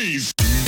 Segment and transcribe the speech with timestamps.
[0.00, 0.59] Blaze.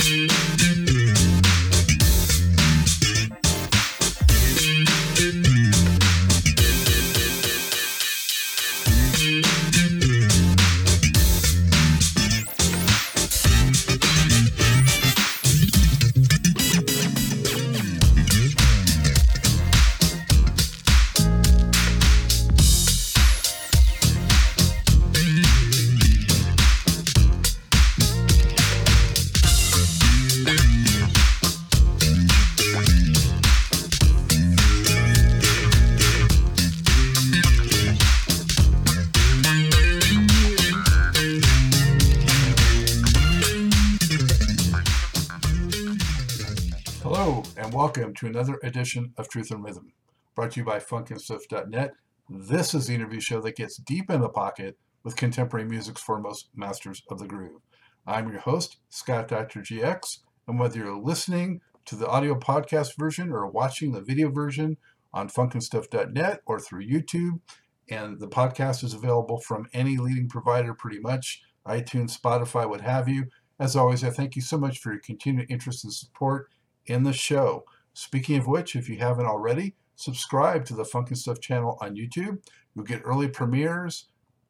[48.23, 49.91] To another edition of Truth and Rhythm,
[50.33, 51.91] brought to you by FunkandStuff.net.
[52.29, 56.47] This is the interview show that gets deep in the pocket with contemporary music's foremost
[56.55, 57.59] masters of the groove.
[58.07, 59.59] I'm your host, Scott Dr.
[59.59, 64.77] GX, and whether you're listening to the audio podcast version or watching the video version
[65.13, 67.41] on FunkandStuff.net or through YouTube,
[67.89, 73.09] and the podcast is available from any leading provider pretty much, iTunes, Spotify, what have
[73.09, 73.25] you.
[73.59, 76.47] As always, I thank you so much for your continued interest and support
[76.85, 77.65] in the show.
[77.93, 81.95] Speaking of which, if you haven't already, subscribe to the Funk and Stuff channel on
[81.95, 82.39] YouTube.
[82.75, 84.05] You'll get early premieres,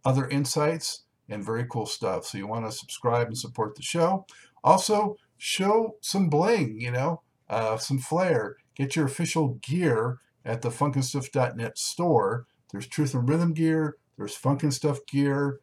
[0.06, 2.26] other insights, and very cool stuff.
[2.26, 4.26] So you want to subscribe and support the show.
[4.64, 8.58] Also, show some bling, you know, uh, some flair.
[8.76, 12.48] Get your official gear at the funkandstuff.net store.
[12.72, 15.60] There's Truth and Rhythm gear, there's Funk and Stuff gear,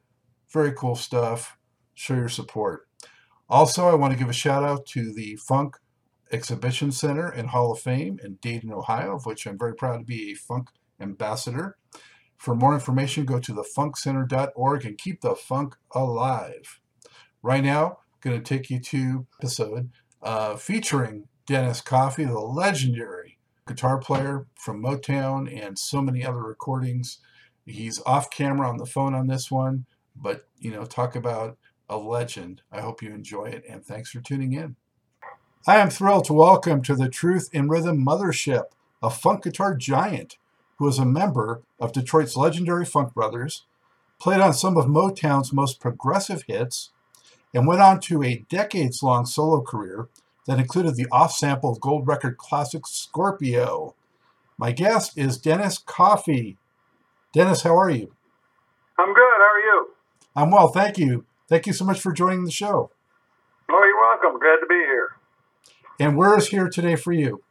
[0.50, 1.56] very cool stuff.
[1.94, 2.88] Show your support.
[3.48, 5.76] Also, I want to give a shout out to the Funk
[6.32, 10.04] Exhibition Center and Hall of Fame in Dayton, Ohio, of which I'm very proud to
[10.04, 11.76] be a funk ambassador.
[12.36, 16.80] For more information, go to thefunkcenter.org and keep the funk alive.
[17.42, 19.90] Right now, I'm going to take you to episode
[20.22, 27.18] uh, featuring Dennis Coffey, the legendary guitar player from Motown and so many other recordings.
[27.66, 29.86] He's off camera on the phone on this one,
[30.16, 31.58] but you know, talk about
[31.88, 32.62] a legend.
[32.72, 34.76] I hope you enjoy it, and thanks for tuning in.
[35.66, 38.70] I am thrilled to welcome to the Truth in Rhythm Mothership
[39.02, 40.38] a funk guitar giant
[40.78, 43.66] who is a member of Detroit's legendary Funk Brothers,
[44.18, 46.92] played on some of Motown's most progressive hits,
[47.52, 50.08] and went on to a decades long solo career
[50.46, 53.94] that included the off sample gold record classic Scorpio.
[54.56, 56.56] My guest is Dennis Coffey.
[57.34, 58.14] Dennis, how are you?
[58.98, 59.36] I'm good.
[59.36, 59.88] How are you?
[60.34, 61.26] I'm well, thank you.
[61.50, 62.90] Thank you so much for joining the show.
[63.70, 64.40] Oh, you're welcome.
[64.40, 65.19] Glad to be here.
[66.00, 67.42] And where is here today for you?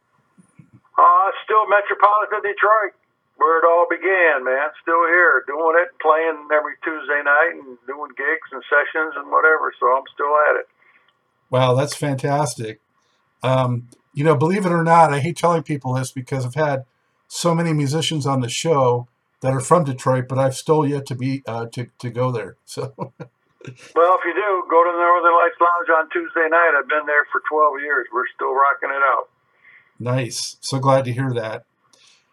[0.98, 2.98] Uh, still Metropolitan Detroit,
[3.36, 4.70] where it all began, man.
[4.82, 9.72] Still here, doing it, playing every Tuesday night and doing gigs and sessions and whatever.
[9.78, 10.68] So I'm still at it.
[11.48, 12.80] Wow, that's fantastic.
[13.44, 16.84] Um, you know, believe it or not, I hate telling people this because I've had
[17.28, 19.06] so many musicians on the show
[19.42, 22.56] that are from Detroit, but I've still yet to be uh, to to go there.
[22.64, 23.12] So.
[23.66, 26.72] Well, if you do, go to the Northern Lights Lounge on Tuesday night.
[26.78, 28.06] I've been there for 12 years.
[28.12, 29.28] We're still rocking it out.
[29.98, 30.56] Nice.
[30.60, 31.64] So glad to hear that.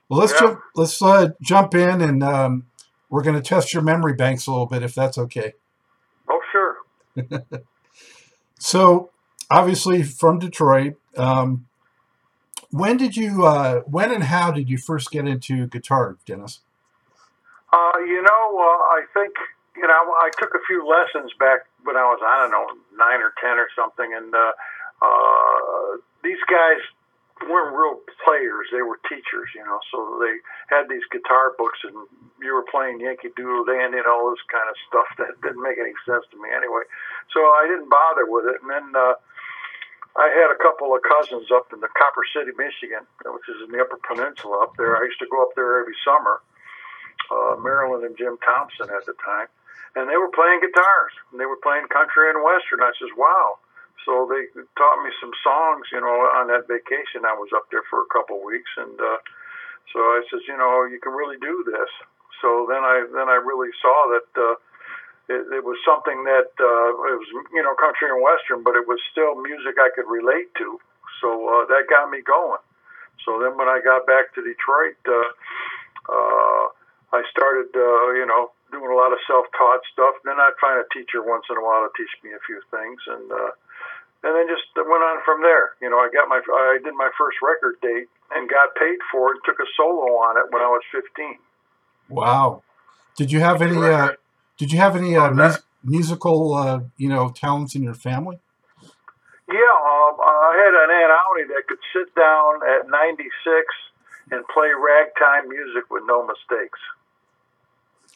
[0.08, 0.40] Well, let's Yeah.
[0.40, 0.62] jump.
[0.76, 2.68] Let's uh, jump in, and um,
[3.10, 5.54] we're going to test your memory banks a little bit, if that's okay.
[6.30, 6.78] Oh, sure.
[8.60, 9.12] So,
[9.52, 10.96] obviously from Detroit.
[11.16, 11.68] Um,
[12.72, 13.46] when did you?
[13.46, 16.62] Uh, when and how did you first get into guitar, Dennis?
[17.72, 19.34] Uh, you know, uh, I think
[19.78, 22.68] you know I took a few lessons back when I was I don't know
[22.98, 24.54] nine or ten or something, and uh,
[25.02, 26.82] uh, these guys
[27.46, 29.80] weren't real players; they were teachers, you know.
[29.94, 30.42] So they
[30.74, 31.96] had these guitar books, and
[32.42, 35.78] you were playing Yankee Doodle Dandy and all this kind of stuff that didn't make
[35.78, 36.84] any sense to me anyway.
[37.32, 38.88] So I didn't bother with it, and then.
[38.98, 39.16] Uh,
[40.18, 43.70] I had a couple of cousins up in the Copper City, Michigan, which is in
[43.70, 44.98] the Upper Peninsula up there.
[44.98, 46.42] I used to go up there every summer.
[47.30, 49.46] Uh, Marilyn and Jim Thompson at the time,
[49.96, 51.14] and they were playing guitars.
[51.31, 52.84] And they were playing country and western.
[52.84, 53.60] I says, "Wow!"
[54.06, 55.88] So they taught me some songs.
[55.92, 58.95] You know, on that vacation, I was up there for a couple of weeks, and
[59.00, 59.19] uh,
[59.94, 61.92] so I says, "You know, you can really do this."
[62.42, 64.30] So then I then I really saw that.
[64.36, 64.56] Uh,
[65.28, 68.88] it, it was something that uh, it was you know country and western, but it
[68.88, 70.80] was still music I could relate to.
[71.19, 72.63] So uh, that got me going.
[73.25, 75.28] So then when I got back to Detroit, uh,
[76.07, 76.63] uh,
[77.12, 80.16] I started uh, you know doing a lot of self-taught stuff.
[80.24, 83.00] Then I'd find a teacher once in a while to teach me a few things,
[83.08, 83.52] and uh,
[84.24, 85.78] and then just went on from there.
[85.81, 89.34] You know, I got my I did my first record date and got paid for
[89.34, 89.42] it.
[89.46, 91.38] Took a solo on it when I was 15.
[92.10, 92.64] Wow.
[93.16, 93.78] Did you have any?
[93.78, 94.14] Uh,
[94.58, 98.40] did you have any uh, mus- musical, uh, you know, talents in your family?
[99.48, 103.31] Yeah, um, I had an Aunt Audi that could sit down at 96
[104.31, 106.80] and play ragtime music with no mistakes.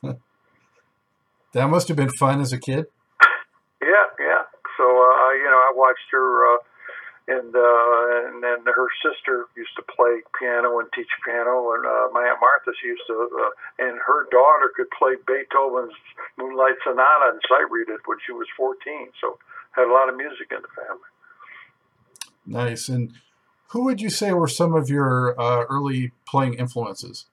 [1.53, 2.85] that must have been fun as a kid.
[3.81, 4.43] Yeah, yeah.
[4.77, 6.59] So uh, you know, I watched her, uh,
[7.27, 12.07] and uh, and then her sister used to play piano and teach piano, and uh,
[12.13, 15.93] my aunt Martha she used to, uh, and her daughter could play Beethoven's
[16.37, 19.09] Moonlight Sonata and sight read it when she was 14.
[19.19, 19.37] So
[19.71, 21.09] had a lot of music in the family.
[22.45, 22.89] Nice.
[22.89, 23.13] And
[23.67, 27.25] who would you say were some of your uh, early playing influences?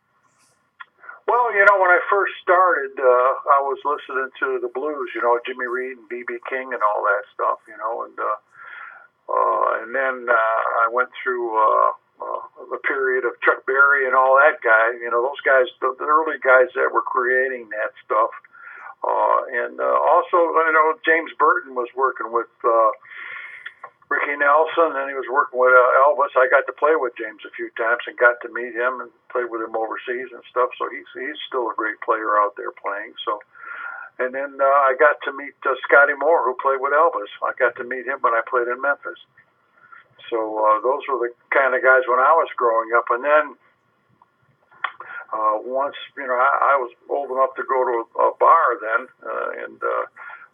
[1.28, 5.20] Well, you know, when I first started, uh, I was listening to the blues, you
[5.20, 6.40] know, Jimmy Reed and B.B.
[6.48, 8.38] King and all that stuff, you know, and uh,
[9.28, 11.90] uh, and then uh, I went through uh,
[12.24, 12.42] uh,
[12.72, 16.08] the period of Chuck Berry and all that guy, you know, those guys, the, the
[16.08, 18.32] early guys that were creating that stuff.
[19.04, 22.90] Uh, and uh, also, you know, James Burton was working with uh,
[24.08, 26.32] Ricky Nelson, and he was working with uh, Elvis.
[26.32, 29.12] I got to play with James a few times and got to meet him and
[29.28, 30.72] play with him overseas and stuff.
[30.80, 33.12] So he's he's still a great player out there playing.
[33.28, 33.36] So,
[34.16, 37.28] and then uh, I got to meet uh, Scotty Moore, who played with Elvis.
[37.44, 39.20] I got to meet him when I played in Memphis.
[40.32, 43.12] So uh, those were the kind of guys when I was growing up.
[43.12, 43.44] And then
[45.36, 48.66] uh, once you know I, I was old enough to go to a, a bar
[48.80, 50.04] then, uh, and uh,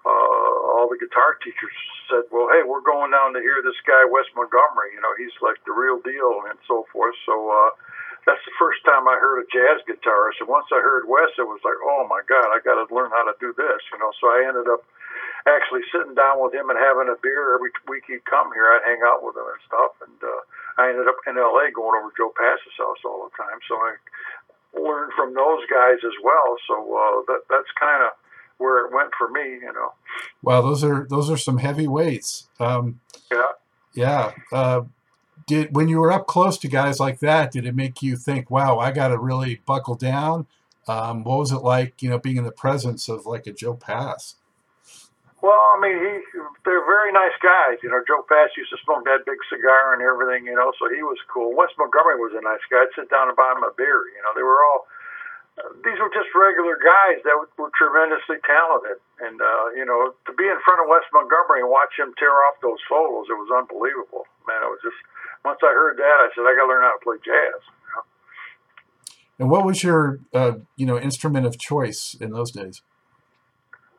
[0.04, 1.76] uh, all the guitar teachers
[2.12, 4.92] said, "Well, hey, we're going down to hear this guy Wes Montgomery.
[4.92, 7.72] You know, he's like the real deal and so forth." So uh,
[8.28, 10.44] that's the first time I heard a jazz guitarist.
[10.44, 13.12] And once I heard Wes, it was like, "Oh my God, I got to learn
[13.16, 14.84] how to do this." You know, so I ended up
[15.48, 18.72] actually sitting down with him and having a beer every week he'd come here.
[18.72, 20.40] I'd hang out with him and stuff, and uh,
[20.80, 21.72] I ended up in L.A.
[21.72, 23.60] going over Joe Pass's house all the time.
[23.68, 23.92] So I
[24.76, 26.56] learned from those guys as well.
[26.68, 28.12] So uh, that that's kind of
[28.58, 29.92] where it went for me, you know.
[30.42, 32.48] Wow, those are those are some heavy weights.
[32.60, 33.42] Um, yeah.
[33.94, 34.32] Yeah.
[34.52, 34.82] Uh,
[35.46, 38.50] did when you were up close to guys like that, did it make you think,
[38.50, 40.46] "Wow, I got to really buckle down"?
[40.86, 43.74] Um, what was it like, you know, being in the presence of like a Joe
[43.74, 44.36] Pass?
[45.40, 47.76] Well, I mean, he they're very nice guys.
[47.82, 50.46] You know, Joe Pass used to smoke that big cigar and everything.
[50.48, 51.52] You know, so he was cool.
[51.52, 52.84] Wes Montgomery was a nice guy.
[52.84, 54.08] I'd sit down and buy him a beer.
[54.16, 54.88] You know, they were all
[55.54, 58.98] these were just regular guys that were tremendously talented.
[59.22, 62.34] And, uh, you know, to be in front of Wes Montgomery and watch him tear
[62.50, 64.26] off those solos, it was unbelievable.
[64.50, 64.98] Man, it was just,
[65.46, 67.60] once I heard that, I said, I got to learn how to play jazz.
[67.62, 68.04] You know?
[69.38, 72.82] And what was your, uh, you know, instrument of choice in those days?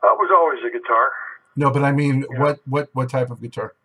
[0.04, 1.08] Uh, it was always a guitar.
[1.56, 2.40] No, but I mean, yeah.
[2.42, 3.76] what, what, what type of guitar?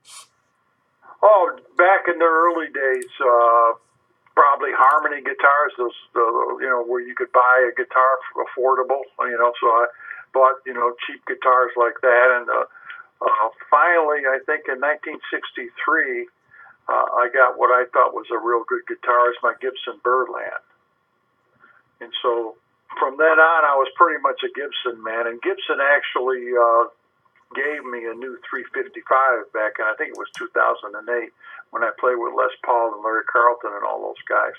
[1.23, 3.79] Oh, back in the early days, uh,
[4.41, 6.25] probably harmony guitars, those the
[6.65, 9.53] you know where you could buy a guitar affordable, you know.
[9.61, 9.85] So I
[10.33, 12.65] bought you know cheap guitars like that, and uh,
[13.21, 16.25] uh, finally, I think in 1963,
[16.89, 20.65] uh, I got what I thought was a real good guitar, is my Gibson Birdland,
[22.01, 22.57] and so
[22.97, 26.89] from then on, I was pretty much a Gibson man, and Gibson actually uh,
[27.53, 30.97] gave me a new 355 back in I think it was 2008
[31.71, 34.55] when I played with Les Paul and Larry Carlton and all those guys.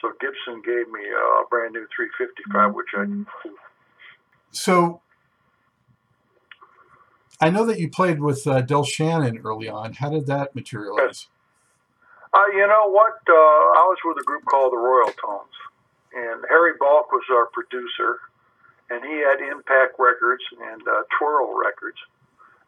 [0.00, 3.50] So Gibson gave me a brand new 355, which I.
[4.50, 5.02] So
[7.40, 9.94] I know that you played with uh, Del Shannon early on.
[9.94, 11.28] How did that materialize?
[12.32, 13.18] Uh, you know what?
[13.28, 15.56] Uh, I was with a group called the Royaltones,
[16.14, 18.20] and Harry Balk was our producer,
[18.88, 21.98] and he had Impact Records and uh, Twirl Records,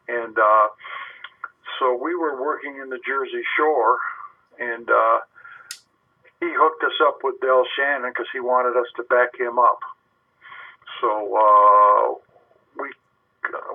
[0.09, 0.67] and uh,
[1.79, 3.97] so we were working in the Jersey Shore,
[4.59, 5.19] and uh,
[6.39, 9.79] he hooked us up with Del Shannon because he wanted us to back him up.
[11.01, 12.13] So uh,
[12.79, 12.89] we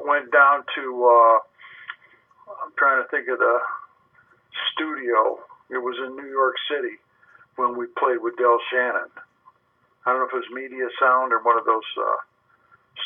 [0.05, 0.85] went down to.
[1.05, 1.39] Uh,
[2.65, 3.59] I'm trying to think of the
[4.73, 5.39] studio.
[5.71, 6.97] It was in New York City
[7.57, 9.11] when we played with Del Shannon.
[10.07, 12.17] I don't know if it was Media Sound or one of those uh,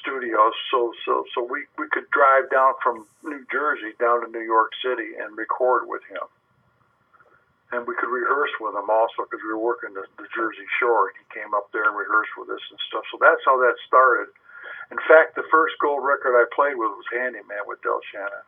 [0.01, 0.55] studios.
[0.71, 4.73] So so so we we could drive down from New Jersey down to New York
[4.83, 6.25] City and record with him.
[7.73, 11.09] And we could rehearse with him also because we were working the, the Jersey Shore.
[11.09, 13.05] And he came up there and rehearsed with us and stuff.
[13.09, 14.29] So that's how that started.
[14.93, 18.45] In fact, the first gold record I played with was Handyman with Del Shannon.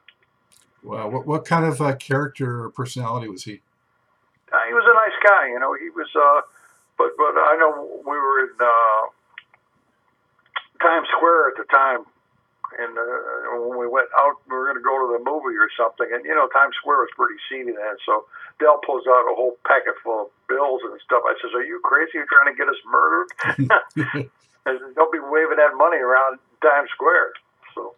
[0.85, 1.09] Wow.
[1.09, 3.65] What, what kind of uh, character or personality was he?
[4.53, 5.49] Uh, he was a nice guy.
[5.49, 6.45] You know, he was, uh,
[7.01, 9.09] but, but I know we were in, uh,
[10.81, 12.03] Times Square at the time,
[12.79, 15.71] and uh, when we went out, we were going to go to the movie or
[15.79, 17.97] something, and you know Times Square was pretty seedy then.
[18.07, 18.27] So
[18.61, 21.23] Del pulls out a whole packet full of bills and stuff.
[21.27, 22.19] I says, "Are you crazy?
[22.19, 23.29] You're trying to get us murdered?"
[24.67, 27.35] I said, "Don't be waving that money around Times Square."
[27.75, 27.95] So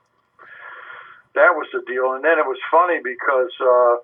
[1.35, 3.53] that was the deal, and then it was funny because.
[3.61, 3.97] uh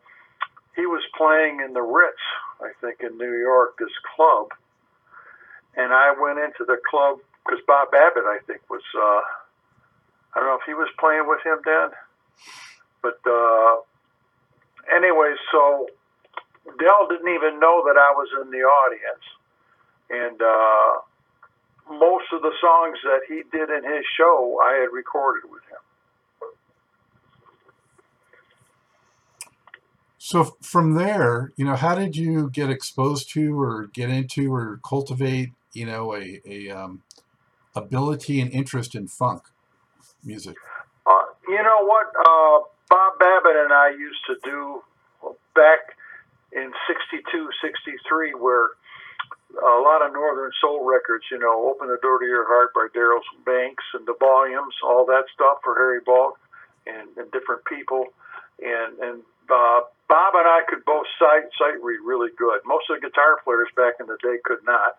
[0.76, 2.16] he was playing in the Ritz,
[2.60, 4.48] I think, in New York, this club.
[5.76, 9.22] And I went into the club because Bob Babbitt, I think, was, uh,
[10.34, 11.90] I don't know if he was playing with him then.
[13.02, 13.82] But uh,
[14.94, 15.88] anyway, so
[16.78, 19.26] Del didn't even know that I was in the audience.
[20.10, 21.00] And uh,
[21.98, 25.78] most of the songs that he did in his show, I had recorded with him.
[30.18, 34.80] So from there, you know, how did you get exposed to or get into or
[34.84, 37.02] cultivate, you know, a, a um,
[37.74, 39.44] ability and interest in funk
[40.24, 40.56] music?
[41.06, 42.06] Uh, you know what?
[42.18, 44.82] Uh, Bob Babbitt and I used to do
[45.54, 45.96] back
[46.52, 48.70] in 62, 63, where
[49.56, 52.88] a lot of Northern Soul records, you know, Open the Door to Your Heart by
[52.92, 56.38] Darrell Banks and the volumes, all that stuff for Harry Balk
[56.86, 58.06] and, and different people.
[58.60, 62.60] And, and uh, Bob and I could both sight sight read really good.
[62.64, 64.96] Most of the guitar players back in the day could not,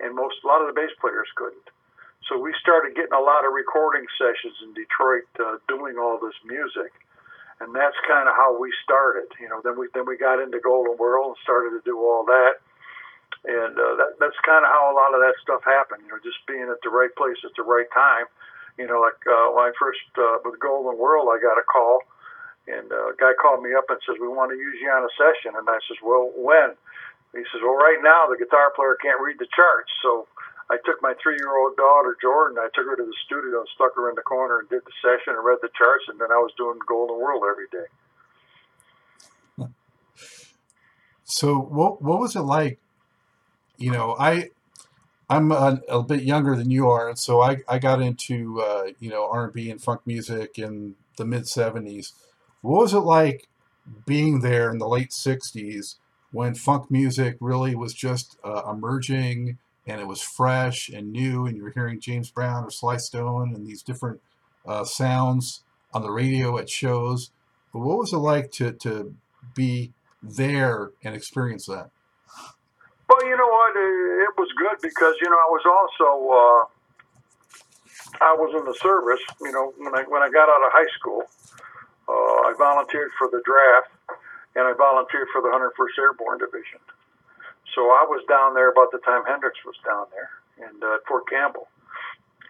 [0.00, 1.66] and most a lot of the bass players couldn't.
[2.28, 6.36] So we started getting a lot of recording sessions in Detroit, uh, doing all this
[6.46, 6.94] music,
[7.58, 9.26] and that's kind of how we started.
[9.40, 12.24] You know, then we then we got into Golden World and started to do all
[12.24, 12.62] that,
[13.44, 16.06] and uh, that that's kind of how a lot of that stuff happened.
[16.06, 18.30] You know, just being at the right place at the right time.
[18.78, 22.06] You know, like uh, when I first uh, with Golden World, I got a call
[22.66, 25.02] and uh, a guy called me up and says, "We want to use you on
[25.02, 26.78] a session." And I says, "Well, when?"
[27.34, 30.28] He says, "Well, right now the guitar player can't read the charts." So
[30.70, 32.58] I took my three-year-old daughter Jordan.
[32.58, 34.92] I took her to the studio and stuck her in the corner and did the
[35.02, 36.04] session and read the charts.
[36.08, 37.88] And then I was doing Golden World every day.
[41.24, 42.78] So what what was it like?
[43.78, 44.50] You know, I
[45.30, 48.88] I'm a, a bit younger than you are, and so I I got into uh,
[48.98, 52.12] you know R and B and funk music in the mid '70s
[52.62, 53.48] what was it like
[54.06, 55.96] being there in the late 60s
[56.30, 61.56] when funk music really was just uh, emerging and it was fresh and new and
[61.56, 64.20] you were hearing James Brown or Sly Stone and these different
[64.66, 65.62] uh, sounds
[65.92, 67.30] on the radio at shows.
[67.72, 69.14] But what was it like to, to
[69.54, 71.90] be there and experience that?
[73.08, 73.72] Well, you know what?
[73.76, 76.64] It was good because, you know, I was also, uh,
[78.24, 80.88] I was in the service, you know, when I, when I got out of high
[80.98, 81.24] school.
[82.08, 84.18] Uh, I volunteered for the draft,
[84.56, 86.80] and I volunteered for the 101st Airborne Division.
[87.74, 90.30] So I was down there about the time Hendrix was down there,
[90.68, 91.68] and uh, Fort Campbell.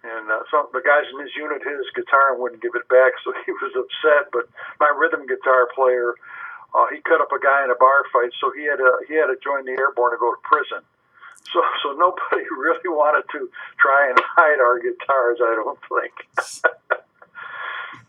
[0.02, 2.86] And uh, some the guys in his unit hit his guitar and wouldn't give it
[2.90, 4.34] back, so he was upset.
[4.34, 4.50] But
[4.82, 6.18] my rhythm guitar player,
[6.74, 9.14] uh, he cut up a guy in a bar fight, so he had to he
[9.14, 10.82] had to join the airborne to go to prison.
[11.52, 17.01] So so nobody really wanted to try and hide our guitars, I don't think.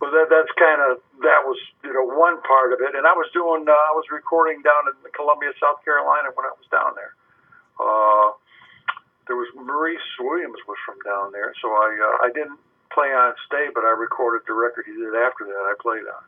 [0.04, 3.16] Well, that that's kind of that was you know one part of it, and I
[3.16, 6.92] was doing uh, I was recording down in Columbia, South Carolina when I was down
[7.00, 7.16] there.
[7.80, 8.36] Uh,
[9.32, 12.60] there was Maurice Williams was from down there, so I uh, I didn't
[12.92, 15.64] play on stay, but I recorded the record he did after that.
[15.72, 16.28] I played on.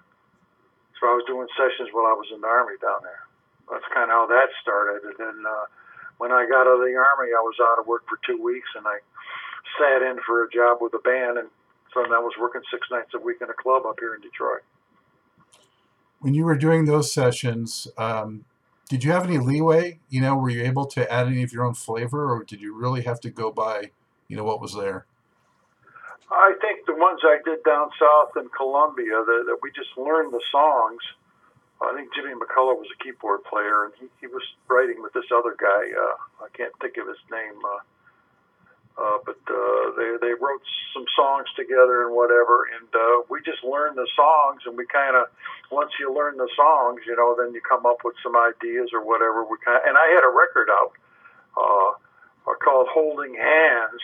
[0.95, 3.27] So I was doing sessions while I was in the army down there.
[3.67, 5.67] That's kind of how that started, and then uh,
[6.15, 8.71] when I got out of the army, I was out of work for two weeks,
[8.79, 9.03] and I
[9.75, 11.51] sat in for a job with a band and
[11.95, 14.61] so I was working six nights a week in a club up here in Detroit.
[16.19, 18.45] When you were doing those sessions, um,
[18.89, 19.99] did you have any leeway?
[20.09, 22.75] You know, were you able to add any of your own flavor, or did you
[22.75, 23.91] really have to go by,
[24.27, 25.05] you know, what was there?
[26.31, 30.33] I think the ones I did down south in Columbia, that, that we just learned
[30.33, 31.01] the songs.
[31.81, 35.29] I think Jimmy McCullough was a keyboard player, and he, he was writing with this
[35.33, 35.91] other guy.
[35.93, 37.59] Uh, I can't think of his name.
[37.63, 37.79] Uh,
[38.95, 40.63] uh, but uh, they they wrote
[40.95, 45.19] some songs together and whatever, and uh, we just learned the songs, and we kind
[45.19, 45.27] of
[45.71, 49.03] once you learn the songs, you know, then you come up with some ideas or
[49.03, 49.43] whatever.
[49.43, 50.91] We kind and I had a record out
[51.59, 51.91] uh,
[52.47, 54.01] uh, called Holding Hands,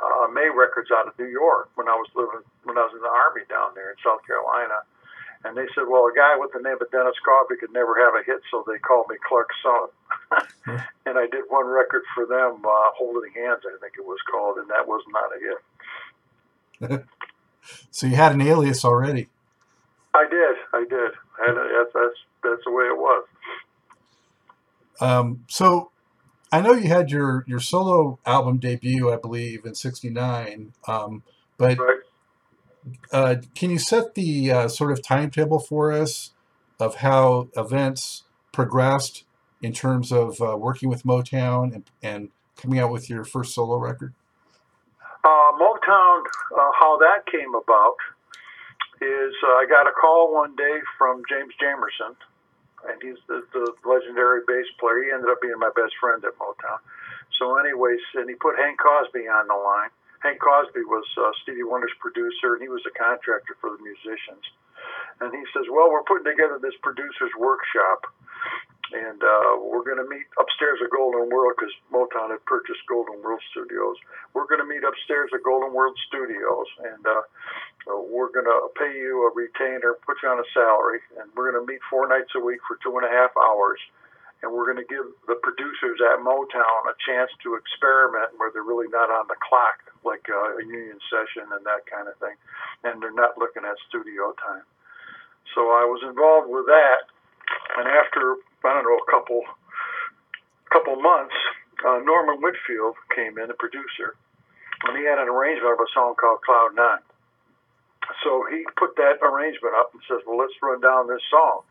[0.00, 3.04] uh, May Records out of New York when I was living when I was in
[3.04, 4.80] the army down there in South Carolina.
[5.44, 8.14] And they said, well, a guy with the name of Dennis Coffey could never have
[8.14, 9.88] a hit, so they called me Clark's son.
[11.06, 14.58] and I did one record for them, uh, Holding Hands, I think it was called,
[14.58, 17.04] and that was not a hit.
[17.90, 19.28] so you had an alias already.
[20.14, 20.56] I did.
[20.72, 21.12] I did.
[21.46, 23.24] And that's that's that's the way it was.
[25.00, 25.90] Um, so
[26.52, 30.72] I know you had your your solo album debut, I believe, in '69.
[30.86, 31.22] Um,
[31.56, 32.01] but right.
[33.12, 36.30] Uh, can you set the uh, sort of timetable for us
[36.80, 39.24] of how events progressed
[39.60, 43.76] in terms of uh, working with Motown and, and, coming out with your first solo
[43.76, 44.12] record?
[45.24, 46.22] Uh, Motown,
[46.54, 47.96] uh, how that came about
[49.00, 52.14] is I got a call one day from James Jamerson,
[52.86, 55.02] and he's the, the legendary bass player.
[55.02, 56.78] He ended up being my best friend at Motown.
[57.38, 59.90] So, anyways, and he put Hank Crosby on the line.
[60.22, 64.46] Hank Crosby was uh, Stevie Wonder's producer, and he was a contractor for the musicians.
[65.18, 68.06] And he says, "Well, we're putting together this producers workshop,
[68.94, 73.18] and uh, we're going to meet upstairs at Golden World because Motown had purchased Golden
[73.22, 73.98] World Studios.
[74.34, 77.22] We're going to meet upstairs at Golden World Studios, and uh,
[78.06, 81.66] we're going to pay you a retainer, put you on a salary, and we're going
[81.66, 83.82] to meet four nights a week for two and a half hours."
[84.42, 88.66] And we're going to give the producers at Motown a chance to experiment where they're
[88.66, 92.34] really not on the clock like uh, a union session and that kind of thing,
[92.82, 94.66] and they're not looking at studio time.
[95.54, 97.06] So I was involved with that,
[97.78, 99.42] and after I don't know a couple
[100.74, 101.38] couple months,
[101.86, 104.16] uh, Norman Whitfield came in, the producer,
[104.88, 107.04] and he had an arrangement of a song called Cloud Nine.
[108.24, 111.62] So he put that arrangement up and says, "Well, let's run down this song."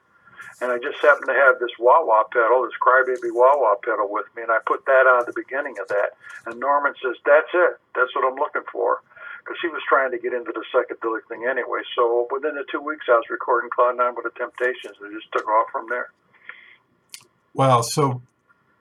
[0.62, 4.10] And I just happened to have this wah wah pedal, this crybaby wah wah pedal
[4.10, 6.17] with me, and I put that on at the beginning of that.
[6.45, 7.79] And Norman says, "That's it.
[7.95, 9.01] That's what I'm looking for,"
[9.39, 11.81] because he was trying to get into the psychedelic thing anyway.
[11.95, 15.19] So within the two weeks, I was recording Cloud Nine with the Temptations, and it
[15.19, 16.12] just took off from there.
[17.53, 17.81] Wow.
[17.81, 18.21] So,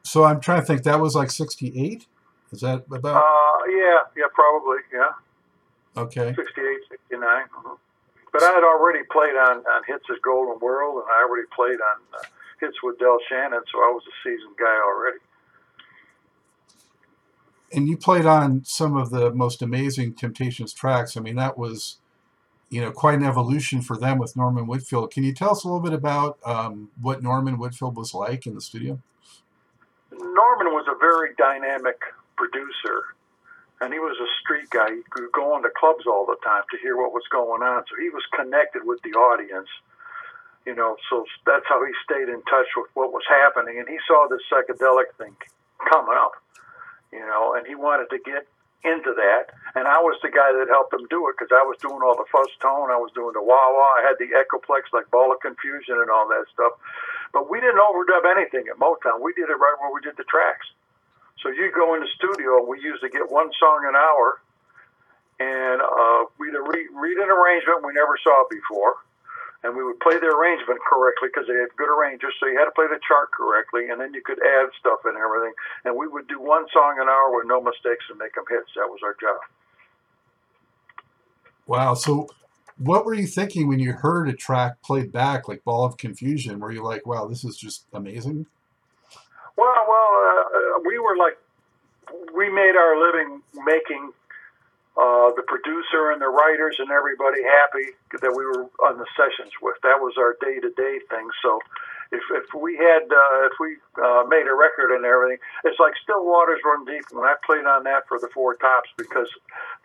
[0.02, 0.84] so I'm trying to think.
[0.84, 2.06] That was like '68.
[2.52, 3.22] Is that about?
[3.22, 5.10] Uh, yeah, yeah, probably, yeah.
[5.96, 6.34] Okay.
[6.34, 7.20] 68, 69.
[7.20, 7.74] Mm-hmm.
[8.32, 11.80] But I had already played on, on hits at Golden World, and I already played
[11.80, 12.22] on uh,
[12.60, 15.18] hits with Del Shannon, so I was a seasoned guy already.
[17.72, 21.16] And you played on some of the most amazing Temptations tracks.
[21.16, 21.98] I mean, that was,
[22.68, 25.12] you know, quite an evolution for them with Norman Whitfield.
[25.12, 28.54] Can you tell us a little bit about um, what Norman Whitfield was like in
[28.54, 29.00] the studio?
[30.12, 32.00] Norman was a very dynamic
[32.36, 33.14] producer
[33.80, 34.90] and he was a street guy.
[34.92, 37.84] He could go into clubs all the time to hear what was going on.
[37.88, 39.68] So he was connected with the audience,
[40.66, 40.96] you know.
[41.08, 44.44] So that's how he stayed in touch with what was happening, and he saw this
[44.52, 45.36] psychedelic thing
[45.88, 46.32] coming up,
[47.12, 48.46] you know, and he wanted to get
[48.84, 49.52] into that.
[49.76, 52.16] And I was the guy that helped him do it because I was doing all
[52.16, 55.32] the fuzz tone, I was doing the wah wah, I had the echoplex like ball
[55.32, 56.76] of confusion and all that stuff.
[57.32, 59.20] But we didn't overdub anything at Motown.
[59.22, 60.66] We did it right where we did the tracks.
[61.42, 64.40] So you go in the studio, we usually get one song an hour,
[65.40, 69.00] and uh, we'd read, read an arrangement we never saw before,
[69.64, 72.68] and we would play the arrangement correctly because they had good arrangers, so you had
[72.68, 75.52] to play the chart correctly, and then you could add stuff and everything.
[75.84, 78.68] And we would do one song an hour with no mistakes and make them hits.
[78.76, 79.40] That was our job.
[81.66, 81.94] Wow.
[81.94, 82.28] So
[82.76, 86.60] what were you thinking when you heard a track played back like Ball of Confusion?
[86.60, 88.46] Were you like, wow, this is just amazing?
[89.60, 91.36] Well, well, uh, we were like,
[92.34, 94.12] we made our living making
[94.96, 97.92] uh, the producer and the writers and everybody happy
[98.22, 99.76] that we were on the sessions with.
[99.82, 101.28] That was our day to day thing.
[101.42, 101.60] So
[102.10, 105.94] if, if we had uh, if we uh, made a record and everything, it's like
[106.02, 107.06] Still Waters Run Deep.
[107.14, 109.30] When I played on that for the Four Tops, because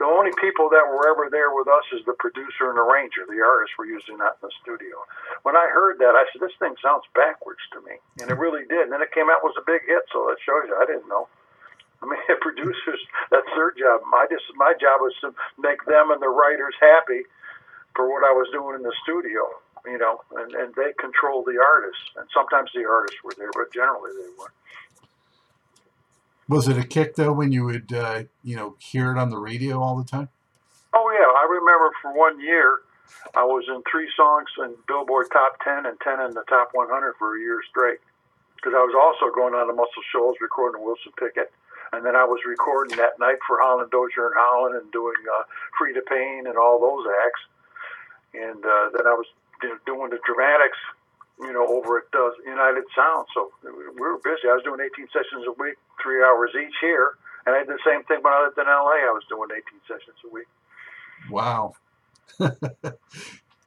[0.02, 3.30] the only people that were ever there with us is the producer and arranger.
[3.30, 5.06] The artists were usually not in the studio.
[5.46, 8.66] When I heard that, I said, "This thing sounds backwards to me," and it really
[8.66, 8.90] did.
[8.90, 11.06] And then it came out was a big hit, so that shows you I didn't
[11.06, 11.30] know.
[12.02, 14.02] I mean, producers, that's their job.
[14.10, 15.30] My just my job was to
[15.62, 17.30] make them and the writers happy
[17.94, 19.46] for what I was doing in the studio
[19.88, 22.04] you know, and, and they control the artists.
[22.18, 24.54] And sometimes the artists were there, but generally they weren't.
[26.48, 29.38] Was it a kick though when you would, uh, you know, hear it on the
[29.38, 30.30] radio all the time?
[30.94, 32.80] Oh yeah, I remember for one year,
[33.36, 37.14] I was in three songs in Billboard Top Ten and ten in the Top 100
[37.18, 38.00] for a year straight.
[38.56, 41.52] Because I was also going on to Muscle Shoals recording Wilson Pickett,
[41.94, 45.44] and then I was recording that night for Holland Dozier and Holland and doing uh,
[45.78, 47.44] Freda Payne and all those acts.
[48.34, 49.28] And uh, then I was
[49.62, 50.78] doing the dramatics,
[51.40, 53.28] you know, over at uh, United Sound.
[53.34, 54.48] So we were busy.
[54.48, 57.16] I was doing 18 sessions a week, three hours each here.
[57.46, 59.06] And I did the same thing when I lived in LA.
[59.06, 60.50] I was doing 18 sessions a week.
[61.30, 61.76] Wow.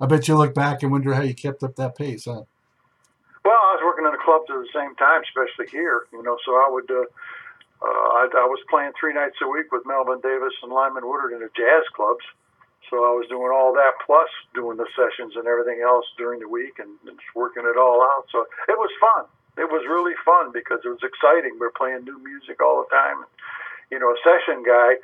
[0.01, 2.43] I bet you look back and wonder how you kept up that pace, huh?
[3.45, 6.37] Well, I was working in the clubs at the same time, especially here, you know,
[6.45, 7.07] so I would, uh,
[7.81, 11.33] uh, I, I was playing three nights a week with Melvin Davis and Lyman Woodard
[11.33, 12.23] in the jazz clubs.
[12.91, 16.49] So I was doing all that plus doing the sessions and everything else during the
[16.49, 18.27] week and, and just working it all out.
[18.33, 19.29] So it was fun.
[19.59, 21.59] It was really fun because it was exciting.
[21.59, 23.27] We are playing new music all the time.
[23.91, 25.03] You know, a session guy,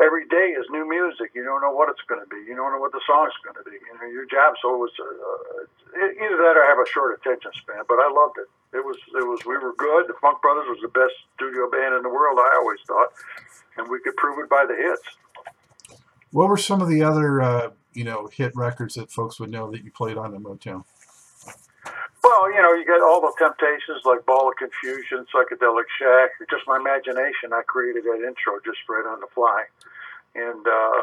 [0.00, 1.32] every day is new music.
[1.34, 2.42] You don't know what it's going to be.
[2.48, 3.78] You don't know what the song's going to be.
[3.78, 4.58] You know, your job.
[4.60, 7.86] So it was uh, either that or have a short attention span.
[7.86, 8.48] But I loved it.
[8.72, 10.08] It was it was we were good.
[10.08, 12.40] The Funk Brothers was the best studio band in the world.
[12.40, 13.12] I always thought,
[13.76, 15.04] and we could prove it by the hits.
[16.32, 19.70] What were some of the other, uh, you know, hit records that folks would know
[19.70, 20.84] that you played on in Motown?
[22.24, 26.62] Well, you know, you got all the temptations like Ball of Confusion, Psychedelic Shack, just
[26.66, 27.52] my imagination.
[27.52, 29.64] I created that intro just right on the fly.
[30.34, 31.02] And uh,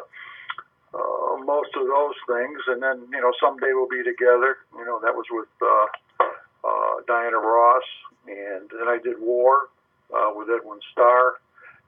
[0.95, 2.59] uh, most of those things.
[2.67, 4.57] And then, you know, Someday We'll Be Together.
[4.73, 6.25] You know, that was with uh,
[6.65, 7.83] uh, Diana Ross.
[8.27, 9.69] And then I did War
[10.09, 11.37] uh, with Edwin Starr.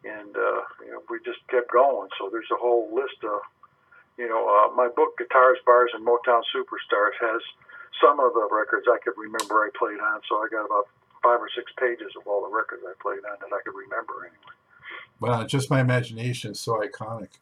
[0.03, 2.09] And, uh, you know, we just kept going.
[2.17, 3.39] So there's a whole list of,
[4.17, 7.41] you know, uh, my book, Guitars, Bars, and Motown Superstars, has
[8.01, 10.21] some of the records I could remember I played on.
[10.27, 10.89] So I got about
[11.21, 14.25] five or six pages of all the records I played on that I could remember
[14.25, 14.57] anyway.
[15.21, 17.37] Wow, just my imagination is so iconic.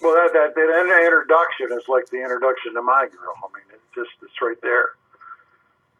[0.00, 3.36] Well, that, that that introduction is like the introduction to my girl.
[3.36, 4.96] I mean, it's just it's right there.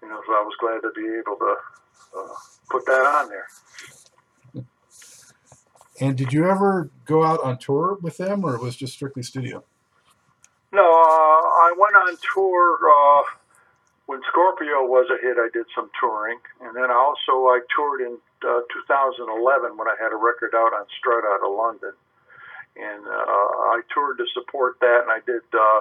[0.00, 1.54] You know, so I was glad to be able to
[2.16, 2.34] uh,
[2.70, 3.46] put that on there.
[6.00, 9.22] And did you ever go out on tour with them, or it was just strictly
[9.22, 9.62] studio?
[10.72, 13.22] No, uh, I went on tour uh,
[14.06, 15.36] when Scorpio was a hit.
[15.36, 19.96] I did some touring, and then I also I toured in uh, 2011 when I
[20.00, 21.92] had a record out on Strut out of London,
[22.76, 25.80] and uh, I toured to support that, and I did uh,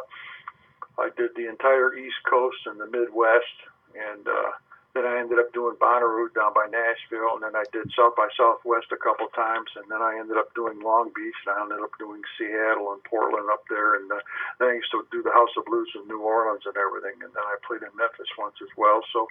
[0.99, 3.55] I did the entire East Coast and the Midwest,
[3.95, 4.51] and uh,
[4.97, 8.25] then I ended up doing Bonnaroo down by Nashville, and then I did South by
[8.33, 11.85] Southwest a couple times, and then I ended up doing Long Beach, and I ended
[11.85, 14.17] up doing Seattle and Portland up there, and uh,
[14.57, 17.29] then I used to do the House of Blues in New Orleans and everything, and
[17.29, 19.05] then I played in Memphis once as well.
[19.13, 19.29] So,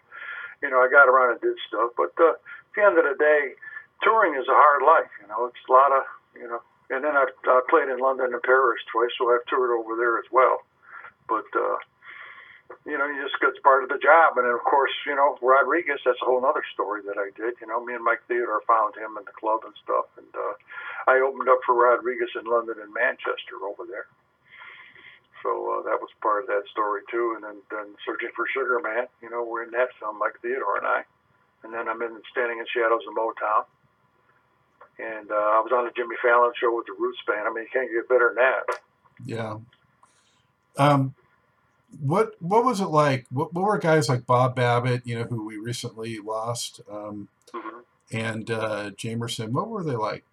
[0.63, 3.19] you know, I got around and did stuff, but uh, at the end of the
[3.19, 3.59] day,
[4.07, 5.11] touring is a hard life.
[5.19, 6.07] You know, it's a lot of,
[6.39, 9.75] you know, and then I've uh, played in London and Paris twice, so I've toured
[9.75, 10.63] over there as well.
[11.29, 11.83] But uh,
[12.85, 14.37] you know, you just it's part of the job.
[14.37, 17.57] And then, of course, you know, Rodriguez, that's a whole other story that I did.
[17.61, 20.09] You know, me and Mike Theodore found him in the club and stuff.
[20.17, 20.55] And uh,
[21.09, 24.09] I opened up for Rodriguez in London and Manchester over there.
[25.43, 27.37] So uh, that was part of that story, too.
[27.37, 30.79] And then, then Searching for Sugar Man, you know, we're in that film, Mike Theodore
[30.79, 31.01] and I.
[31.65, 33.65] And then I'm in Standing in Shadows of Motown.
[34.99, 37.47] And uh, I was on the Jimmy Fallon show with the Roots Band.
[37.47, 38.65] I mean, you can't get better than that.
[39.25, 39.59] Yeah.
[40.77, 41.15] Um,
[42.01, 43.27] what what was it like?
[43.31, 47.81] What, what were guys like Bob Babbitt, you know, who we recently lost, um, mm-hmm.
[48.13, 49.51] and uh, Jamerson?
[49.51, 50.25] What were they like?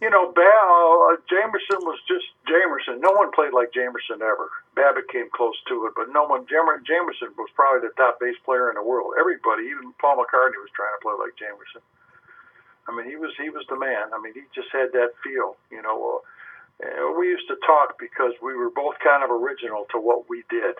[0.00, 3.00] You know, uh, Jamerson was just Jamerson.
[3.00, 4.52] No one played like Jamerson ever.
[4.76, 6.44] Babbitt came close to it, but no one.
[6.44, 9.14] Jamer, Jamerson was probably the top bass player in the world.
[9.18, 11.80] Everybody, even Paul McCartney, was trying to play like Jamerson.
[12.86, 14.12] I mean, he was he was the man.
[14.12, 15.56] I mean, he just had that feel.
[15.70, 16.20] You know.
[16.20, 16.20] Uh,
[16.82, 20.44] uh, we used to talk because we were both kind of original to what we
[20.50, 20.76] did.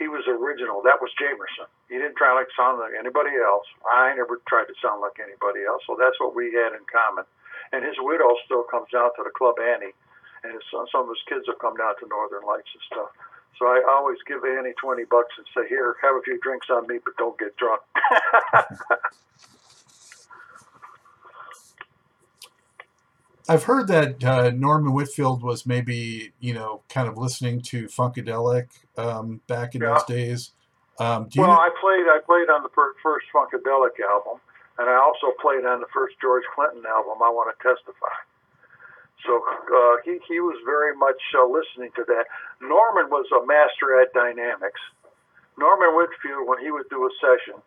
[0.00, 0.80] He was original.
[0.80, 1.68] That was Jamerson.
[1.92, 3.68] He didn't try to sound like anybody else.
[3.84, 5.84] I never tried to sound like anybody else.
[5.84, 7.28] So that's what we had in common.
[7.76, 9.92] And his widow still comes down to the Club Annie,
[10.42, 13.12] and his, some of his kids have come down to Northern Lights and stuff.
[13.60, 16.88] So I always give Annie 20 bucks and say, here, have a few drinks on
[16.88, 17.84] me, but don't get drunk.
[23.50, 28.68] I've heard that uh, Norman Whitfield was maybe, you know, kind of listening to Funkadelic
[28.96, 29.94] um, back in yeah.
[29.94, 30.52] those days.
[31.00, 34.38] Um, well, know- I played I played on the first Funkadelic album,
[34.78, 37.18] and I also played on the first George Clinton album.
[37.18, 38.14] I want to testify.
[39.26, 42.30] So uh, he he was very much uh, listening to that.
[42.62, 44.78] Norman was a master at dynamics.
[45.58, 47.58] Norman Whitfield, when he would do a session,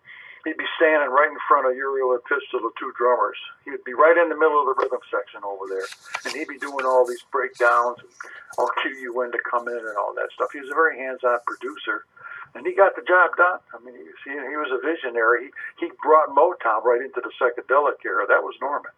[0.46, 3.38] he'd be standing right in front of Uriel and Pistol, the two drummers.
[3.66, 5.88] He'd be right in the middle of the rhythm section over there,
[6.26, 8.12] and he'd be doing all these breakdowns and
[8.60, 10.52] I'll cue you when to come in and all that stuff.
[10.54, 12.06] He was a very hands-on producer,
[12.54, 13.60] and he got the job done.
[13.74, 15.50] I mean, he, he was a visionary.
[15.80, 18.28] He, he brought Motown right into the psychedelic era.
[18.28, 18.92] That was Norman,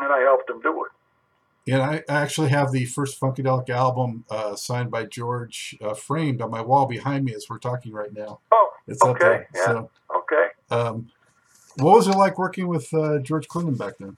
[0.00, 0.92] and I helped him do it.
[1.68, 6.50] And I actually have the first Funkadelic album uh, signed by George uh, framed on
[6.50, 8.40] my wall behind me as we're talking right now.
[8.52, 9.10] Oh, it's okay.
[9.10, 9.48] Up there.
[9.54, 9.64] Yeah.
[9.64, 10.46] So, okay.
[10.70, 11.10] Um,
[11.78, 14.16] what was it like working with uh, George Clinton back then?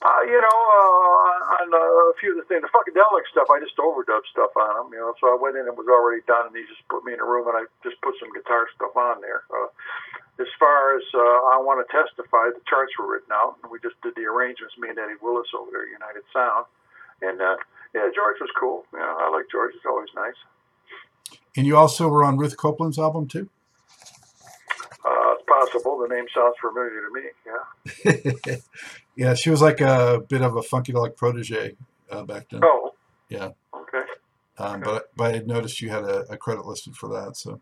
[0.00, 3.76] Uh, you know, uh, on a few of the things, the Funkadelic stuff, I just
[3.76, 5.12] overdubbed stuff on them, you know.
[5.20, 7.28] So I went in and was already done, and he just put me in a
[7.28, 9.44] room, and I just put some guitar stuff on there.
[9.52, 9.68] Uh,
[10.40, 13.76] as far as uh, I want to testify, the charts were written out, and we
[13.84, 14.72] just did the arrangements.
[14.80, 16.64] Me and Eddie Willis over there, United Sound,
[17.20, 17.60] and uh,
[17.92, 18.88] yeah, George was cool.
[18.96, 20.38] You know, I like George; it's always nice.
[21.60, 23.52] And you also were on Ruth Copeland's album too.
[25.04, 25.98] Uh, it's possible.
[25.98, 27.24] The name sounds familiar to me.
[27.44, 28.56] Yeah.
[29.20, 31.76] yeah, she was like a bit of a funkadelic protege
[32.10, 32.62] uh, back then.
[32.64, 32.94] Oh.
[33.28, 33.50] Yeah.
[33.74, 34.00] Okay.
[34.56, 34.82] Um, okay.
[34.82, 37.36] But but I had noticed you had a, a credit listed for that.
[37.36, 37.60] So.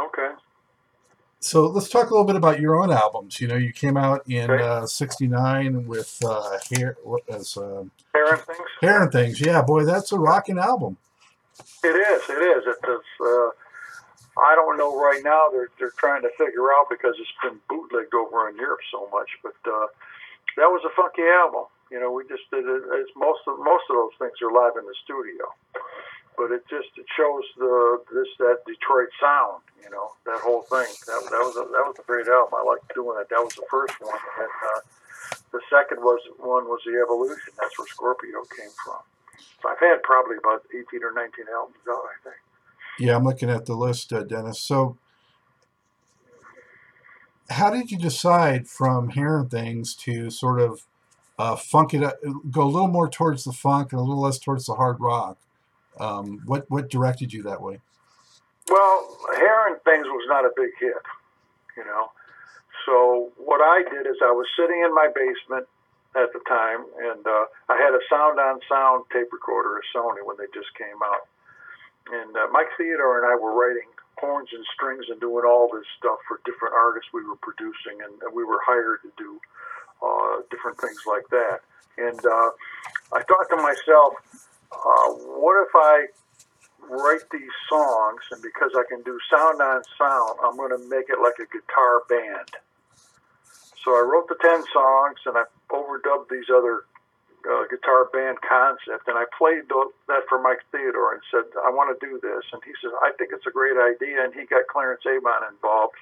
[0.00, 0.30] Okay.
[1.40, 3.38] So let's talk a little bit about your own albums.
[3.38, 6.96] You know, you came out in '69 uh, with uh, hair
[7.28, 8.68] as uh, Hair and Things.
[8.80, 9.40] Hair and Things.
[9.42, 10.96] Yeah, boy, that's a rocking album.
[11.84, 12.22] It is.
[12.30, 12.64] It is.
[12.64, 13.00] It is.
[13.20, 13.50] Uh,
[14.40, 15.50] I don't know right now.
[15.52, 19.28] They're they're trying to figure out because it's been bootlegged over in Europe so much.
[19.42, 19.86] But uh,
[20.56, 21.66] that was a funky album.
[21.90, 22.82] You know, we just did it.
[22.88, 25.44] As most of most of those things are live in the studio,
[26.36, 29.60] but it just it shows the this that Detroit sound.
[29.82, 30.88] You know, that whole thing.
[31.10, 32.54] That, that was a, that was a great album.
[32.56, 33.28] I liked doing it.
[33.28, 34.80] That was the first one, and uh,
[35.52, 37.52] the second was one was the Evolution.
[37.60, 39.04] That's where Scorpio came from.
[39.60, 42.40] So I've had probably about 18 or 19 albums out, I think.
[42.98, 44.60] Yeah, I'm looking at the list, uh, Dennis.
[44.60, 44.98] So,
[47.52, 50.82] how did you decide from hearing things to sort of
[51.38, 52.16] uh, funk it up,
[52.50, 55.38] go a little more towards the funk and a little less towards the hard rock?
[55.98, 57.80] Um, what what directed you that way?
[58.68, 61.02] Well, hearing things was not a big hit,
[61.76, 62.10] you know.
[62.86, 65.66] So what I did is I was sitting in my basement
[66.16, 70.24] at the time, and uh, I had a sound on sound tape recorder, a Sony,
[70.24, 71.28] when they just came out.
[72.10, 73.88] And uh, Mike Theodore and I were writing
[74.18, 78.14] horns and strings and doing all this stuff for different artists we were producing, and,
[78.22, 79.40] and we were hired to do
[80.02, 81.60] uh, different things like that.
[81.98, 82.50] And uh,
[83.12, 84.14] I thought to myself,
[84.72, 86.06] uh, what if I
[86.88, 91.08] write these songs, and because I can do sound on sound, I'm going to make
[91.08, 92.50] it like a guitar band.
[93.84, 96.84] So I wrote the 10 songs and I overdubbed these other
[97.46, 101.92] uh, guitar band concept and I played that for Mike Theodore and said, I want
[101.92, 102.44] to do this.
[102.52, 104.24] And he said, I think it's a great idea.
[104.24, 105.98] And he got Clarence Avant involved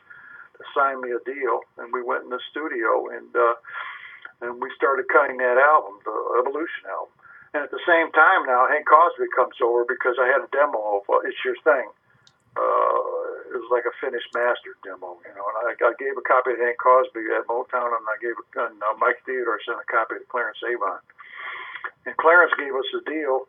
[0.58, 1.64] to sign me a deal.
[1.78, 3.56] And we went in the studio and, uh,
[4.44, 7.14] and we started cutting that album, the Evolution album.
[7.52, 11.02] And at the same time now, Hank Crosby comes over because I had a demo
[11.02, 11.90] of uh, It's Your Thing.
[12.54, 13.10] Uh,
[13.50, 15.46] it was like a finished master demo, you know.
[15.50, 18.44] And I, I gave a copy to Hank Crosby at Motown, and I gave a,
[18.70, 21.02] and uh, Mike Theodore sent a copy to Clarence Avant.
[22.06, 23.46] And Clarence gave us a deal,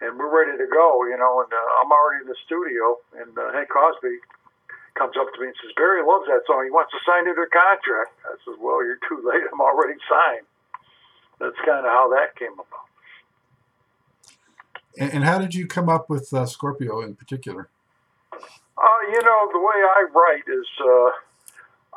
[0.00, 1.42] and we're ready to go, you know.
[1.42, 4.22] And uh, I'm already in the studio, and uh, Hank Crosby
[4.94, 6.62] comes up to me and says, "Berry loves that song.
[6.62, 9.42] He wants to sign into a contract." I says, "Well, you're too late.
[9.50, 10.46] I'm already signed."
[11.40, 12.86] That's kind of how that came about.
[14.98, 17.68] And, and how did you come up with uh, Scorpio in particular?
[18.32, 21.10] Uh, you know, the way I write is uh,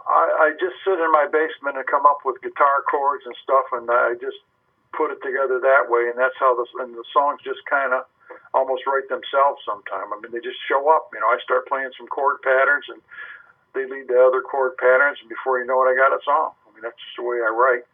[0.08, 3.66] I, I just sit in my basement and come up with guitar chords and stuff,
[3.72, 4.40] and I just
[4.94, 8.06] put it together that way, and that's how the and the songs just kind of
[8.54, 9.62] almost write themselves.
[9.66, 11.10] Sometime, I mean, they just show up.
[11.14, 13.02] You know, I start playing some chord patterns, and
[13.74, 16.54] they lead to other chord patterns, and before you know it, I got a song.
[16.66, 17.86] I mean, that's just the way I write.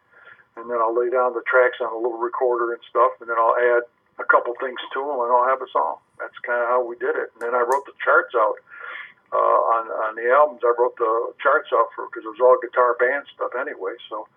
[0.58, 3.38] And then I'll lay down the tracks on a little recorder and stuff, and then
[3.38, 3.88] I'll add
[4.20, 6.02] a couple things to them, and I'll have a song.
[6.20, 7.32] That's kind of how we did it.
[7.32, 8.60] And then I wrote the charts out
[9.32, 10.60] uh, on on the albums.
[10.66, 13.96] I wrote the charts off for because it was all guitar band stuff anyway.
[14.10, 14.28] So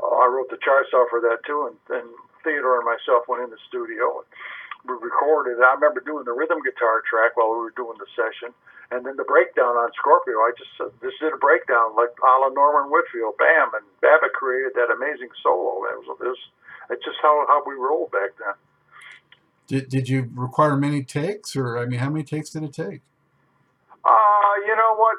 [0.00, 1.70] I wrote the charts off for that too.
[1.70, 2.06] And then
[2.42, 4.28] Theodore and myself went in the studio and
[4.84, 5.60] we recorded.
[5.60, 8.52] I remember doing the rhythm guitar track while we were doing the session.
[8.92, 12.32] And then the breakdown on Scorpio, I just uh, just did a breakdown like a
[12.44, 15.88] la Norman Whitfield, bam, and Babbitt created that amazing solo.
[15.88, 16.42] It was, it was
[16.90, 18.54] it's just how, how we rolled back then.
[19.66, 23.00] Did, did you require many takes, or I mean, how many takes did it take?
[24.04, 25.16] Uh, you know what?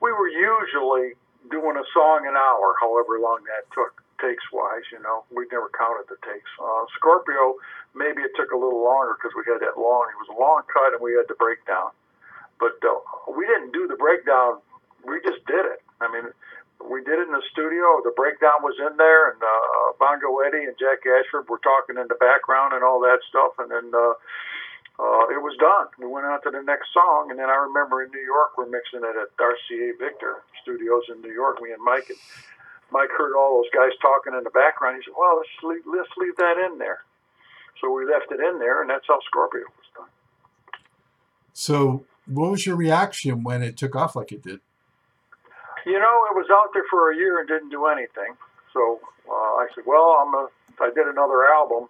[0.00, 1.18] We were usually
[1.50, 4.86] doing a song an hour, however long that took, takes wise.
[4.92, 6.50] You know, we never counted the takes.
[6.56, 7.58] Uh, Scorpio,
[7.94, 10.08] maybe it took a little longer because we had that long.
[10.10, 11.90] It was a long cut, and we had the breakdown.
[12.58, 13.00] But uh,
[13.32, 14.60] we didn't do the breakdown.
[15.02, 15.80] We just did it.
[16.00, 16.28] I mean,
[16.80, 18.00] we did it in the studio.
[18.04, 22.08] The breakdown was in there, and uh, Bongo Eddie and Jack Ashford were talking in
[22.08, 23.56] the background and all that stuff.
[23.58, 24.14] And then uh,
[25.00, 25.88] uh, it was done.
[25.96, 28.68] We went on to the next song, and then I remember in New York, we're
[28.68, 31.56] mixing it at RCA Victor Studios in New York.
[31.64, 32.20] Me and Mike, and
[32.92, 35.00] Mike heard all those guys talking in the background.
[35.00, 37.00] He said, "Well, let's leave, let's leave that in there."
[37.80, 40.12] So we left it in there, and that's how Scorpio was done.
[41.54, 44.60] So, what was your reaction when it took off like it did?
[45.86, 48.36] You know, it was out there for a year and didn't do anything.
[48.74, 50.48] So uh, I said, "Well, I'm a."
[50.80, 51.88] I did another album.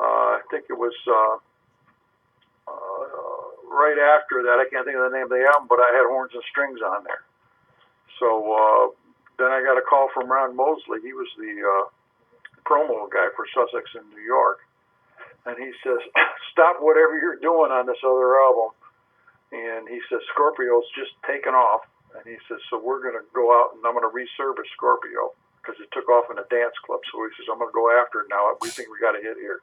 [0.00, 0.94] Uh, I think it was.
[1.06, 1.38] Uh, uh,
[3.68, 6.08] right after that, I can't think of the name of the album, but I had
[6.08, 7.22] horns and strings on there.
[8.18, 8.84] So uh,
[9.38, 10.98] then I got a call from Ron Mosley.
[11.02, 11.84] He was the uh,
[12.66, 14.60] promo guy for Sussex in New York.
[15.46, 16.02] And he says,
[16.52, 18.74] Stop whatever you're doing on this other album.
[19.54, 21.86] And he says, Scorpio's just taken off.
[22.18, 25.32] And he says, So we're going to go out and I'm going to resurface Scorpio
[25.62, 27.00] because it took off in a dance club.
[27.08, 28.50] So he says, I'm going to go after it now.
[28.60, 29.62] We think we got a hit here.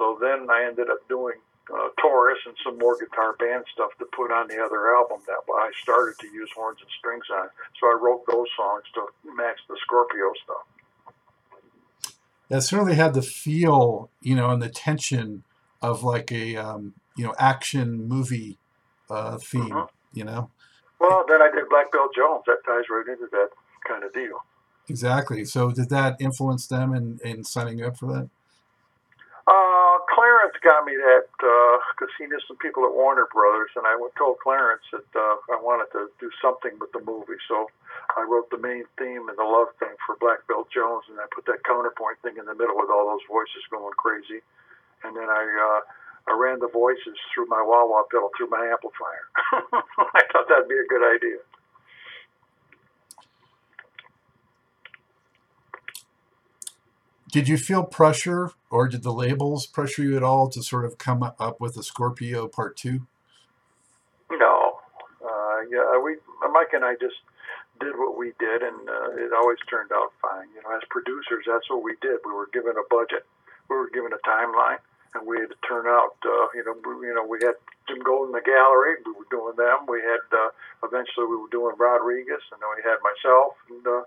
[0.00, 1.36] So then I ended up doing
[1.72, 5.38] uh, Taurus and some more guitar band stuff to put on the other album that
[5.48, 7.48] I started to use horns and strings on.
[7.80, 9.06] So I wrote those songs to
[9.36, 10.66] match the Scorpio stuff.
[12.48, 15.44] That certainly had the feel, you know, and the tension
[15.82, 18.58] of like a, um, you know action movie
[19.10, 19.68] uh, theme.
[19.70, 19.88] Mhm.
[20.12, 20.50] You know
[20.98, 22.44] Well, then I did Black Belt Jones.
[22.46, 23.50] That ties right into that
[23.86, 24.42] kind of deal.
[24.88, 25.44] exactly.
[25.44, 28.30] So did that influence them in in signing up for that?
[30.40, 33.96] Uh, Clarence got me that because he knew some people at Warner Brothers, and I
[34.18, 37.38] told Clarence that uh, I wanted to do something with the movie.
[37.48, 37.68] So
[38.16, 41.26] I wrote the main theme and the love thing for Black Belt Jones, and I
[41.34, 44.40] put that counterpoint thing in the middle with all those voices going crazy.
[45.04, 45.80] And then I uh,
[46.30, 49.26] I ran the voices through my wah wah pedal through my amplifier.
[50.16, 51.40] I thought that'd be a good idea.
[57.30, 60.98] Did you feel pressure, or did the labels pressure you at all to sort of
[60.98, 63.06] come up with a Scorpio Part Two?
[64.30, 64.80] No,
[65.22, 66.16] uh, yeah, we
[66.50, 67.22] Mike and I just
[67.78, 70.48] did what we did, and uh, it always turned out fine.
[70.54, 72.18] You know, as producers, that's what we did.
[72.26, 73.24] We were given a budget,
[73.68, 74.82] we were given a timeline,
[75.14, 76.18] and we had to turn out.
[76.26, 77.54] Uh, you know, we, you know, we had
[77.86, 78.98] Jim Gold in the gallery.
[79.06, 79.86] We were doing them.
[79.86, 80.50] We had uh,
[80.82, 84.02] eventually we were doing Rodriguez, and then we had myself, and uh,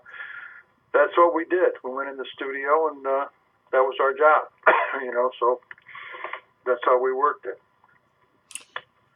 [0.94, 1.72] that's what we did.
[1.82, 3.26] We went in the studio, and uh,
[3.72, 4.48] that was our job.
[5.04, 5.60] you know, so
[6.64, 7.60] that's how we worked it.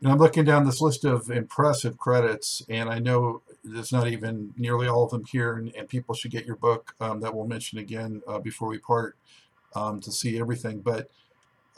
[0.02, 4.52] And I'm looking down this list of impressive credits, and I know there's not even
[4.56, 7.46] nearly all of them here, and, and people should get your book um, that we'll
[7.46, 9.16] mention again uh, before we part
[9.74, 10.80] um, to see everything.
[10.80, 11.10] But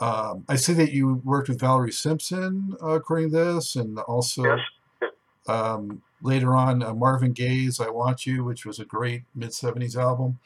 [0.00, 4.44] um, I see that you worked with Valerie Simpson, uh, according to this, and also
[4.44, 5.10] Yes.
[5.46, 9.96] um, later on uh, Marvin Gaye's "I Want You," which was a great mid '70s
[9.96, 10.38] album.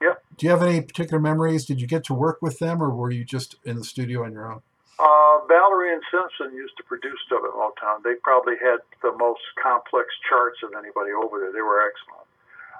[0.00, 0.14] Yeah.
[0.36, 1.64] Do you have any particular memories?
[1.64, 4.32] Did you get to work with them, or were you just in the studio on
[4.32, 4.62] your own?
[4.98, 8.02] Uh, Valerie and Simpson used to produce stuff at Motown.
[8.02, 11.52] They probably had the most complex charts of anybody over there.
[11.52, 12.24] They were excellent.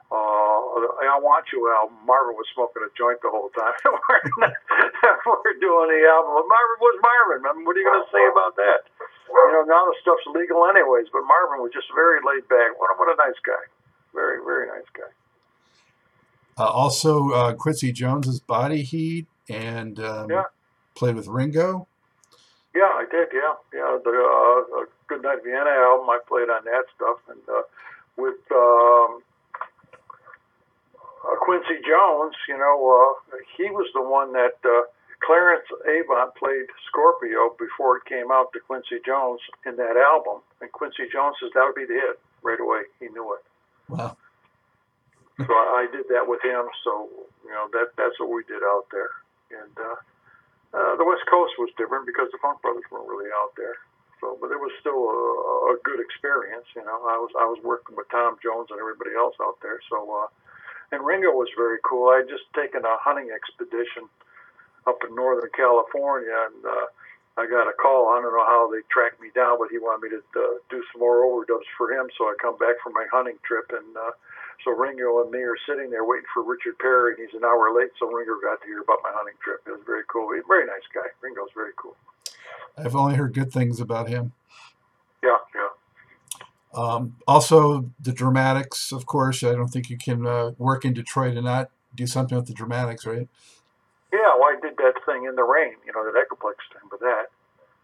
[0.07, 3.75] Uh, I Want You album, Marvin was smoking a joint the whole time.
[5.27, 6.47] we're doing the album.
[6.47, 7.43] Marvin was Marvin.
[7.43, 8.87] I mean, what are you going to say about that?
[9.29, 12.79] You know, now the stuff's legal anyways, but Marvin was just very laid back.
[12.79, 13.65] What a, what a nice guy.
[14.15, 15.11] Very, very nice guy.
[16.59, 20.45] Uh, also, uh, Quincy Jones's Body Heat, and um, Yeah.
[20.95, 21.87] played with Ringo.
[22.75, 23.29] Yeah, I did.
[23.33, 23.99] Yeah, yeah.
[24.03, 27.62] The uh, Good Night Vienna album, I played on that stuff, and uh,
[28.17, 29.23] with um,
[31.25, 34.83] uh, Quincy Jones, you know, uh, he was the one that uh,
[35.24, 40.70] Clarence Avant played Scorpio before it came out to Quincy Jones in that album, and
[40.72, 42.83] Quincy Jones says that would be the hit right away.
[43.00, 43.44] He knew it,
[43.88, 44.16] Wow.
[45.38, 46.66] so I, I did that with him.
[46.85, 47.09] So
[47.44, 49.11] you know that that's what we did out there,
[49.62, 49.72] and.
[49.79, 49.96] Uh,
[50.74, 53.81] uh, the West Coast was different because the Funk Brothers weren't really out there.
[54.20, 56.66] So, but it was still a, a good experience.
[56.76, 59.81] You know, I was I was working with Tom Jones and everybody else out there.
[59.88, 60.29] So, uh,
[60.92, 62.12] and Ringo was very cool.
[62.12, 64.11] I had just taken a hunting expedition
[64.87, 66.87] up in Northern California, and uh,
[67.37, 68.14] I got a call.
[68.14, 70.83] I don't know how they tracked me down, but he wanted me to uh, do
[70.92, 72.09] some more overdubs for him.
[72.16, 74.14] So I come back from my hunting trip, and uh,
[74.64, 77.75] so Ringo and me are sitting there waiting for Richard Perry, and he's an hour
[77.77, 77.92] late.
[77.99, 79.61] So Ringo got to hear about my hunting trip.
[79.66, 80.33] It was very cool.
[80.33, 81.12] He's a very nice guy.
[81.20, 81.96] Ringo's very cool.
[82.79, 84.33] I've only heard good things about him.
[85.22, 85.70] Yeah, yeah.
[86.77, 89.42] Um, also, the Dramatics, of course.
[89.42, 92.53] I don't think you can uh, work in Detroit and not do something with the
[92.53, 93.29] Dramatics, right?
[94.12, 97.01] Yeah, well, I did that thing in the rain, you know, that Echoplex thing with
[97.01, 97.27] that.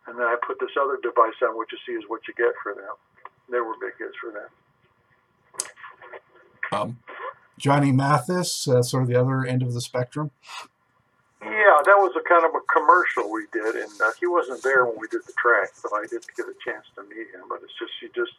[0.07, 2.55] And then I put this other device on, what you see is what you get
[2.63, 2.95] for them.
[3.51, 4.51] They were big hits for them.
[6.73, 6.99] Um,
[7.59, 10.31] Johnny Mathis, uh, sort of the other end of the spectrum.
[11.43, 14.87] Yeah, that was a kind of a commercial we did, and uh, he wasn't there
[14.87, 17.47] when we did the track, so I didn't get a chance to meet him.
[17.49, 18.33] But it's just, you just,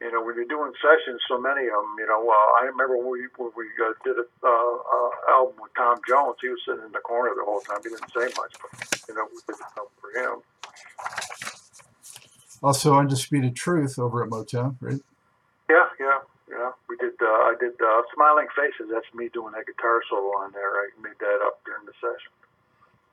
[0.00, 2.22] you know, when you're doing sessions, so many of them, you know.
[2.22, 5.98] Uh, I remember when we when we uh, did a uh, uh, album with Tom
[6.06, 7.78] Jones, he was sitting in the corner the whole time.
[7.82, 8.70] He didn't say much, but
[9.08, 10.42] you know, we did stuff for him.
[12.62, 15.00] Also, Undisputed Truth over at Motown, right?
[15.70, 16.18] Yeah, yeah,
[16.50, 16.70] yeah.
[16.88, 17.14] We did.
[17.20, 18.90] Uh, I did uh, Smiling Faces.
[18.92, 20.62] That's me doing that guitar solo on there.
[20.78, 22.32] I made that up during the session.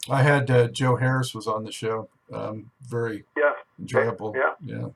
[0.10, 2.10] I had uh, Joe Harris was on the show.
[2.32, 4.36] Um, very Yeah, enjoyable.
[4.36, 4.54] Yeah.
[4.64, 4.88] yeah.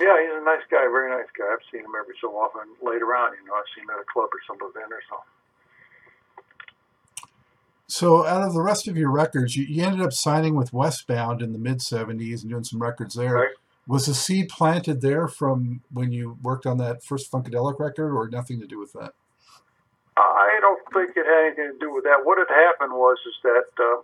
[0.00, 0.14] Yeah.
[0.20, 0.86] He's a nice guy.
[0.90, 1.46] Very nice guy.
[1.50, 2.68] I've seen him every so often.
[2.82, 5.34] Later on, you know, I've seen him at a club or some event or something.
[7.90, 11.40] So, out of the rest of your records, you, you ended up signing with Westbound
[11.40, 13.34] in the mid 70s and doing some records there.
[13.34, 13.54] Right.
[13.86, 18.28] Was the seed planted there from when you worked on that first Funkadelic record, or
[18.28, 19.14] nothing to do with that?
[20.58, 22.26] I don't think it had anything to do with that.
[22.26, 24.02] What had happened was is that uh,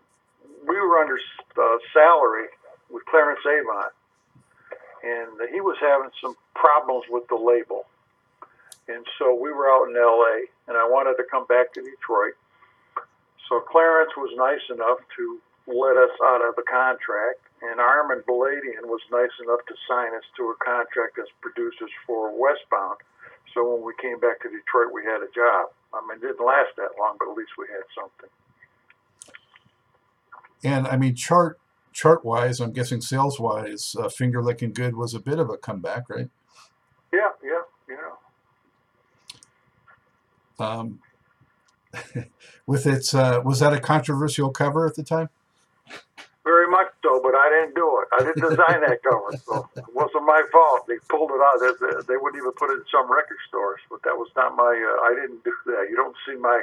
[0.62, 2.46] we were under uh, salary
[2.90, 3.90] with Clarence Avant,
[5.04, 7.84] and he was having some problems with the label,
[8.88, 10.48] and so we were out in L.A.
[10.68, 12.34] and I wanted to come back to Detroit.
[13.48, 18.88] So Clarence was nice enough to let us out of the contract, and Armen Boladian
[18.88, 23.00] was nice enough to sign us to a contract as producers for Westbound.
[23.52, 25.72] So when we came back to Detroit, we had a job.
[25.92, 28.32] I mean, it didn't last that long, but at least we had something.
[30.64, 31.60] And I mean, chart
[31.94, 35.56] chart wise, I'm guessing sales wise, uh, Finger Licking Good was a bit of a
[35.56, 36.28] comeback, right?
[37.12, 37.62] Yeah, yeah,
[40.58, 40.66] yeah.
[40.66, 40.98] Um,
[42.66, 45.30] with its, uh, was that a controversial cover at the time?
[46.42, 48.08] Very much so, but I didn't do it.
[48.12, 50.86] I didn't design that cover, so it wasn't my fault.
[50.86, 51.56] They pulled it out.
[51.60, 54.74] They, they wouldn't even put it in some record stores, but that was not my.
[54.74, 55.86] Uh, I didn't do that.
[55.88, 56.60] You don't see my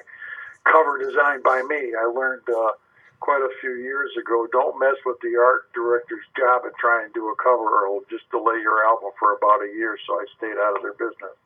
[0.66, 1.94] cover designed by me.
[1.98, 2.74] I learned uh,
[3.22, 4.48] quite a few years ago.
[4.52, 8.10] Don't mess with the art director's job and try and do a cover, or it'll
[8.10, 9.98] just delay your album for about a year.
[10.06, 11.38] So I stayed out of their business.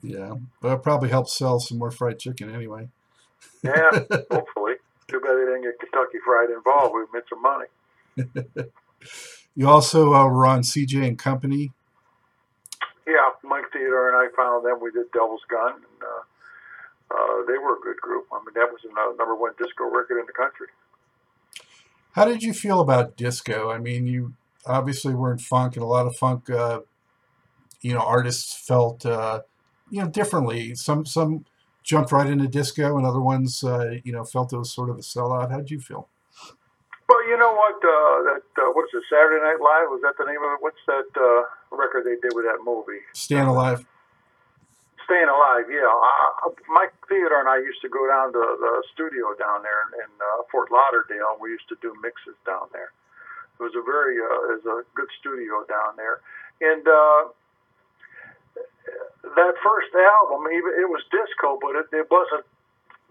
[0.00, 2.88] Yeah, but it probably helped sell some more fried chicken anyway.
[3.62, 3.90] Yeah,
[4.30, 4.74] hopefully.
[5.08, 6.94] Too bad they didn't get Kentucky Fried involved.
[6.94, 7.66] We've made some money.
[9.56, 11.72] you also uh, were on CJ and Company.
[13.06, 14.80] Yeah, Mike Theodore and I found them.
[14.82, 15.76] We did Devil's Gun.
[15.76, 16.22] And, uh,
[17.10, 18.26] uh, they were a good group.
[18.32, 20.68] I mean, that was the number one disco record in the country.
[22.12, 23.70] How did you feel about disco?
[23.70, 24.34] I mean, you
[24.66, 26.80] obviously were in funk, and a lot of funk, uh,
[27.80, 29.42] you know, artists felt, uh,
[29.90, 30.74] you know, differently.
[30.74, 31.44] Some some
[31.82, 34.98] jumped right into disco, and other ones, uh, you know, felt it was sort of
[34.98, 35.50] a sellout.
[35.50, 36.08] How did you feel?
[37.08, 37.76] Well, you know what?
[37.76, 39.02] Uh, that uh, what's it?
[39.08, 40.58] Saturday Night Live was that the name of it?
[40.60, 43.00] What's that uh, record they did with that movie?
[43.14, 43.86] Stand Alive.
[45.08, 45.88] Staying Alive, yeah.
[45.88, 50.04] Uh, Mike Theodore and I used to go down to the studio down there in,
[50.04, 52.92] in uh, Fort Lauderdale, we used to do mixes down there.
[53.56, 56.20] It was a very, uh, was a good studio down there,
[56.60, 57.32] and uh,
[59.32, 62.44] that first album, even it was disco, but it, it wasn't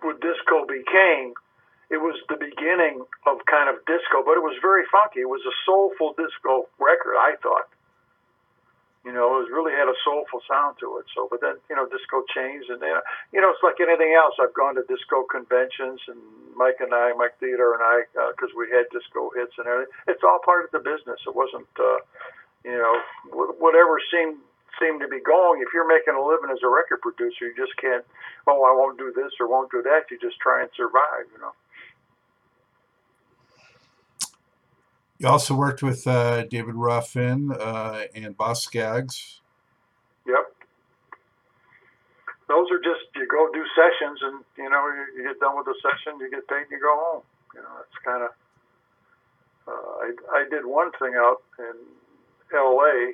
[0.05, 1.33] what disco became.
[1.89, 5.25] It was the beginning of kind of disco, but it was very funky.
[5.25, 7.73] It was a soulful disco record, I thought.
[9.07, 11.07] You know, it was really had a soulful sound to it.
[11.15, 12.99] So, but then you know, disco changed, and then
[13.31, 14.35] you know, it's like anything else.
[14.35, 16.19] I've gone to disco conventions, and
[16.59, 18.03] Mike and I, Mike Theodore and I,
[18.35, 19.95] because uh, we had disco hits and everything.
[20.11, 21.23] It's all part of the business.
[21.23, 22.03] It wasn't, uh,
[22.67, 22.99] you know,
[23.31, 24.43] whatever seemed
[24.75, 25.63] seem to be going.
[25.63, 28.03] If you're making a living as a record producer, you just can't.
[28.43, 30.11] Oh, I won't do this or won't do that.
[30.11, 31.31] You just try and survive.
[31.31, 31.55] You know.
[35.19, 39.41] You also worked with uh, David Ruffin uh, and Boz Scaggs.
[40.27, 40.53] Yep.
[42.47, 45.65] Those are just you go do sessions and you know you, you get done with
[45.65, 47.23] the session, you get paid, you go home.
[47.55, 48.29] You know it's kind of.
[49.67, 51.73] Uh, I I did one thing out in
[52.55, 53.11] L.A.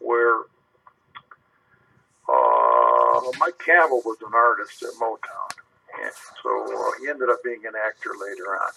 [0.00, 0.40] where
[2.28, 5.50] uh, Mike Campbell was an artist at Motown,
[6.02, 6.12] and
[6.42, 8.72] so uh, he ended up being an actor later on.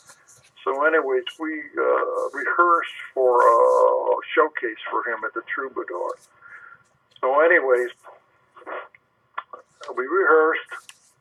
[0.65, 6.17] So, anyways, we uh, rehearsed for a showcase for him at the Troubadour.
[7.21, 7.89] So, anyways,
[9.95, 10.71] we rehearsed,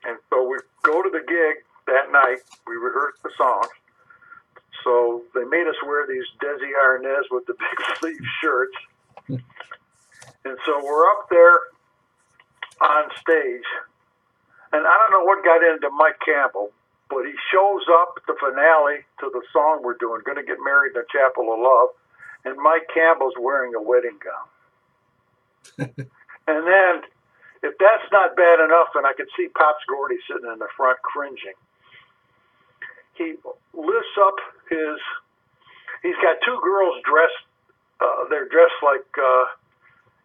[0.05, 2.39] and so we go to the gig that night.
[2.67, 3.69] We rehearsed the songs.
[4.83, 8.77] So they made us wear these Desi Arnaz with the big sleeve shirts.
[9.29, 11.59] and so we're up there
[12.81, 13.69] on stage,
[14.73, 16.71] and I don't know what got into Mike Campbell,
[17.09, 20.59] but he shows up at the finale to the song we're doing, "Going to Get
[20.63, 21.91] Married in the Chapel of Love,"
[22.45, 24.49] and Mike Campbell's wearing a wedding gown.
[26.49, 27.03] and then,
[27.63, 31.01] if that's not bad enough, and I could see Pops Gordy sitting in the front
[31.03, 31.59] cringing,
[33.15, 33.35] he
[33.73, 34.37] lifts up
[34.69, 34.99] his.
[36.03, 37.45] He's got two girls dressed.
[38.01, 39.07] Uh, they're dressed like.
[39.17, 39.47] Uh,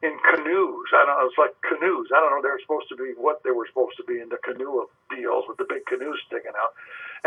[0.01, 0.87] in canoes.
[0.95, 1.27] I don't know.
[1.27, 2.07] It's like canoes.
[2.15, 2.41] I don't know.
[2.43, 5.59] They're supposed to be what they were supposed to be in the canoe deals with
[5.59, 6.71] the big canoes sticking out.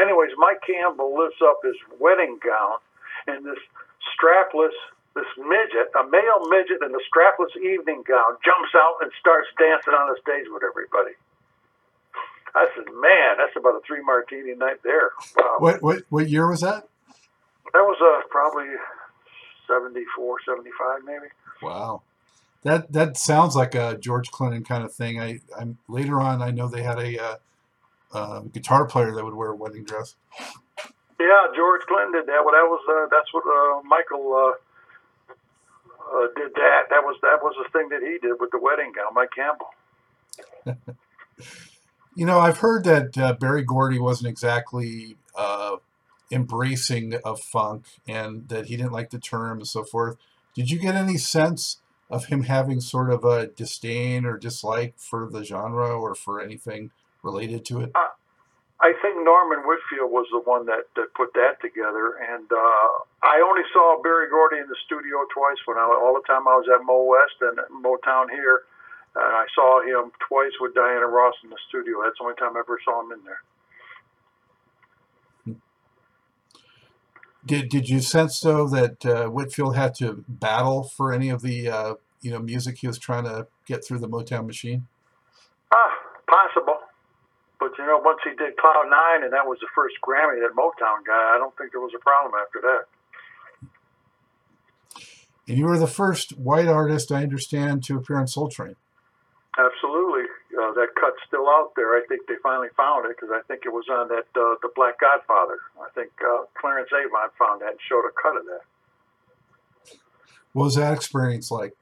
[0.01, 2.81] Anyways, Mike Campbell lifts up his wedding gown,
[3.29, 3.61] and this
[4.16, 4.73] strapless,
[5.12, 9.93] this midget, a male midget in a strapless evening gown, jumps out and starts dancing
[9.93, 11.12] on the stage with everybody.
[12.57, 15.57] I said, "Man, that's about a three martini night there." Wow.
[15.61, 16.89] What what what year was that?
[17.73, 18.68] That was uh, probably
[19.66, 21.29] 74, 75 maybe.
[21.62, 22.03] Wow.
[22.65, 25.21] That that sounds like a George Clinton kind of thing.
[25.21, 27.37] I I'm later on I know they had a uh,
[28.13, 30.15] uh, guitar player that would wear a wedding dress.
[31.19, 32.43] Yeah, George Clinton did that.
[32.45, 34.53] Well, that was uh, that's what uh, Michael uh,
[36.17, 36.53] uh, did.
[36.55, 39.31] That that was that was the thing that he did with the wedding gown, Mike
[39.35, 39.71] Campbell.
[42.15, 45.77] you know, I've heard that uh, Berry Gordy wasn't exactly uh,
[46.31, 50.17] embracing of funk, and that he didn't like the term and so forth.
[50.55, 51.82] Did you get any sense
[52.13, 56.91] of him having sort of a disdain or dislike for the genre or for anything
[57.23, 57.91] related to it?
[57.95, 58.13] Uh,
[58.85, 62.89] I think Norman Whitfield was the one that, that put that together, and uh,
[63.25, 66.61] I only saw Berry Gordy in the studio twice when I all the time I
[66.61, 68.69] was at Mo West and Motown here,
[69.17, 72.05] and I saw him twice with Diana Ross in the studio.
[72.05, 73.41] That's the only time I ever saw him in there.
[77.45, 81.68] Did Did you sense though that uh, Whitfield had to battle for any of the
[81.68, 84.86] uh, you know music he was trying to get through the Motown machine?
[85.72, 85.93] Ah,
[86.28, 86.78] possible.
[87.59, 90.55] But you know, once he did Cloud Nine, and that was the first Grammy that
[90.57, 92.86] Motown got, I don't think there was a problem after that.
[95.49, 98.76] And you were the first white artist, I understand, to appear on Soul Train.
[99.59, 101.96] Absolutely, uh, that cut's still out there.
[101.96, 104.70] I think they finally found it because I think it was on that uh, the
[104.74, 105.59] Black Godfather.
[105.80, 108.64] I think uh, Clarence Avant found that and showed a cut of that.
[110.53, 111.72] What was that experience like?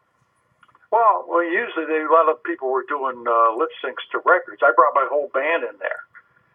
[0.91, 4.63] Well, well, usually they, a lot of people were doing uh, lip syncs to records.
[4.63, 6.03] I brought my whole band in there,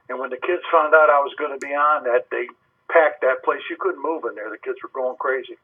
[0.09, 2.47] and when the kids found out I was going to be on that, they
[2.91, 3.63] packed that place.
[3.69, 4.51] You couldn't move in there.
[4.51, 5.55] The kids were going crazy.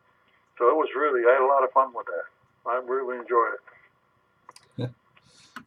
[0.58, 2.28] So it was really, I had a lot of fun with that.
[2.68, 3.64] I really enjoyed it.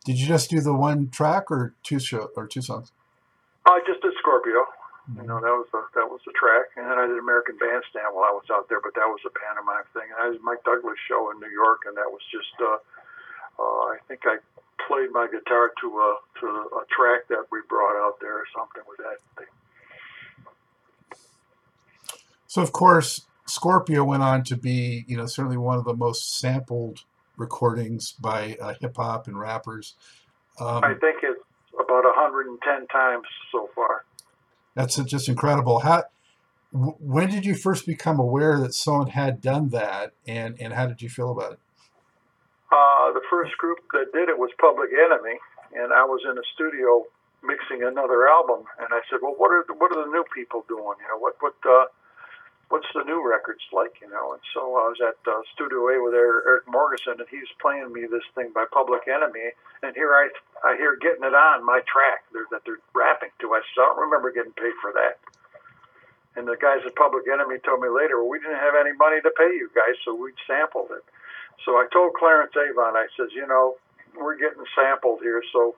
[0.05, 2.93] Did you just do the one track or two show or two songs?
[3.67, 4.65] I just did Scorpio.
[5.21, 8.09] You know, that was the that was the track, and then I did American Bandstand
[8.17, 10.09] while I was out there, but that was a pantomime thing.
[10.09, 12.81] And I was Mike Douglas show in New York, and that was just uh,
[13.61, 14.41] uh, I think I
[14.89, 16.11] played my guitar to a
[16.41, 16.47] to
[16.81, 19.53] a track that we brought out there or something with that thing.
[22.49, 26.39] So of course, Scorpio went on to be, you know, certainly one of the most
[26.39, 27.05] sampled
[27.37, 29.95] recordings by uh, hip hop and rappers.
[30.61, 31.41] Um, I think it's
[31.75, 34.05] about 110 times so far.
[34.75, 35.81] That's just incredible.
[35.81, 36.05] How,
[36.73, 41.01] when did you first become aware that someone had done that, and and how did
[41.03, 41.61] you feel about it?
[42.73, 45.39] Uh, the first group that did it was Public Enemy,
[45.79, 47.05] and I was in a studio
[47.45, 50.65] mixing another album, and I said, "Well, what are the, what are the new people
[50.67, 50.99] doing?
[50.99, 51.87] You know, what what uh,
[52.69, 54.01] what's the new records like?
[54.01, 57.51] You know?" And so I was at uh, Studio A with Eric Morgeson, and he's
[57.61, 59.53] playing me this thing by Public Enemy,
[59.83, 60.29] and here I
[60.65, 63.55] I hear getting it on my track they're, that they're rapping to.
[63.55, 65.21] I said, "I don't remember getting paid for that."
[66.37, 69.21] And the guys at Public Enemy told me later, "Well, we didn't have any money
[69.23, 71.05] to pay you guys, so we sampled it."
[71.63, 73.77] So I told Clarence Avant, I says, you know,
[74.17, 75.43] we're getting sampled here.
[75.53, 75.75] So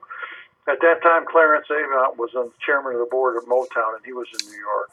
[0.67, 4.13] at that time, Clarence Avant was the chairman of the board of Motown, and he
[4.13, 4.89] was in New York.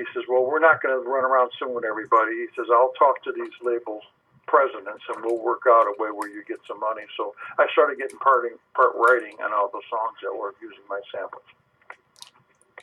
[0.00, 2.32] He says, well, we're not going to run around suing everybody.
[2.32, 4.00] He says, I'll talk to these label
[4.48, 7.04] presidents, and we'll work out a way where you get some money.
[7.16, 11.00] So I started getting part, part writing on all the songs that were using my
[11.12, 11.44] samples.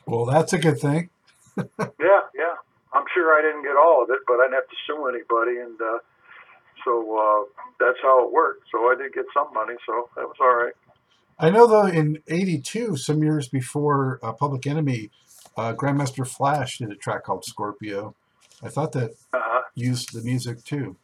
[0.06, 1.10] Well, that's a good thing.
[1.58, 2.56] yeah, yeah.
[2.94, 5.60] I'm sure I didn't get all of it, but I didn't have to sue anybody,
[5.60, 5.98] and uh,
[6.84, 7.44] so uh,
[7.78, 8.64] that's how it worked.
[8.72, 10.72] So I did get some money, so that was all right.
[11.38, 15.10] I know though in '82, some years before uh, Public Enemy,
[15.58, 18.14] uh, Grandmaster Flash did a track called Scorpio.
[18.62, 19.62] I thought that uh-huh.
[19.74, 20.96] used the music too.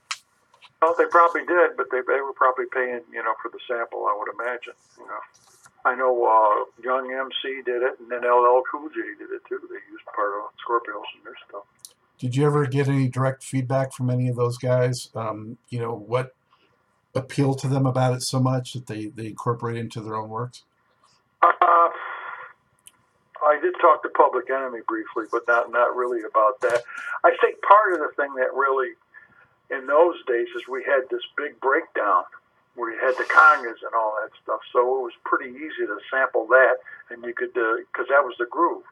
[0.80, 4.06] Well, they probably did, but they they were probably paying you know for the sample.
[4.06, 4.74] I would imagine.
[4.98, 5.22] You know,
[5.84, 9.60] I know uh, Young MC did it, and then LL Cool J did it too.
[9.68, 11.64] They used part of Scorpios in their stuff.
[12.18, 15.10] Did you ever get any direct feedback from any of those guys?
[15.14, 16.34] Um, you know, what
[17.14, 20.62] appealed to them about it so much that they, they incorporate into their own works?
[21.42, 21.83] Uh,
[23.44, 26.82] I did talk to Public Enemy briefly, but not not really about that.
[27.24, 28.94] I think part of the thing that really,
[29.70, 32.24] in those days, is we had this big breakdown
[32.74, 34.60] where you had the congas and all that stuff.
[34.72, 38.34] So it was pretty easy to sample that, and you could because uh, that was
[38.38, 38.82] the groove.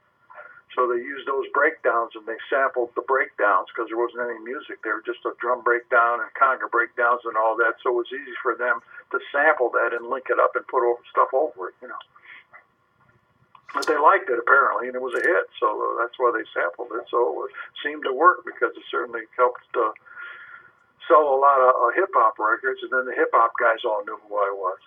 [0.74, 4.80] So they used those breakdowns and they sampled the breakdowns because there wasn't any music.
[4.80, 7.76] They were just a drum breakdown and conga breakdowns and all that.
[7.84, 8.80] So it was easy for them
[9.12, 10.80] to sample that and link it up and put
[11.12, 12.02] stuff over it, you know.
[13.74, 15.46] But they liked it apparently, and it was a hit.
[15.58, 17.08] So uh, that's why they sampled it.
[17.08, 19.96] So it seemed to work because it certainly helped uh,
[21.08, 22.84] sell a lot of uh, hip hop records.
[22.84, 24.80] And then the hip hop guys all knew who I was.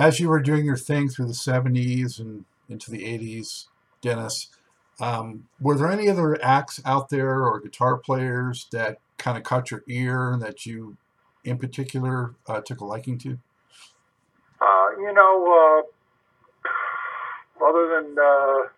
[0.00, 3.66] as you were doing your thing through the 70s and into the 80s,
[4.00, 4.48] Dennis,
[4.98, 9.70] um, were there any other acts out there or guitar players that kind of caught
[9.70, 10.96] your ear that you,
[11.44, 13.38] in particular, uh, took a liking to?
[14.60, 15.80] Uh, you know, uh,
[17.64, 18.68] other than uh,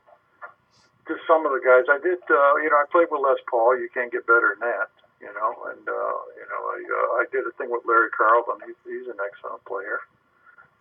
[1.08, 2.22] just some of the guys, I did.
[2.30, 3.78] Uh, you know, I played with Les Paul.
[3.78, 4.90] You can't get better than that.
[5.20, 8.58] You know, and uh, you know, I, I did a thing with Larry Carlton.
[8.66, 10.02] He's, he's an excellent player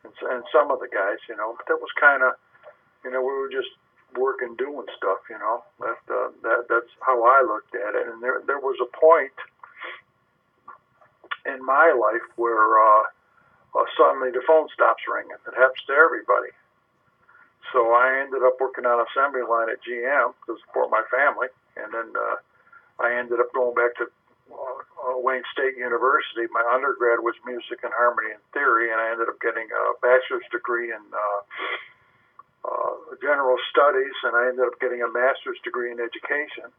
[0.04, 1.54] and, and some of the guys, you know.
[1.58, 2.34] But that was kind of,
[3.04, 3.70] you know, we were just
[4.18, 5.64] working, doing stuff, you know.
[5.80, 8.08] That uh, that that's how I looked at it.
[8.10, 9.38] And there there was a point
[11.46, 13.04] in my life where uh,
[13.76, 15.38] uh, suddenly the phone stops ringing.
[15.48, 16.52] It happens to everybody.
[17.72, 21.48] so I ended up working on assembly line at GM to support my family,
[21.78, 22.38] and then uh,
[23.00, 24.12] I ended up going back to
[24.52, 26.46] uh, Wayne State University.
[26.52, 30.46] My undergrad was music and harmony and theory, and I ended up getting a bachelor's
[30.52, 31.42] degree in uh,
[32.68, 36.70] uh, general studies, and I ended up getting a master's degree in education.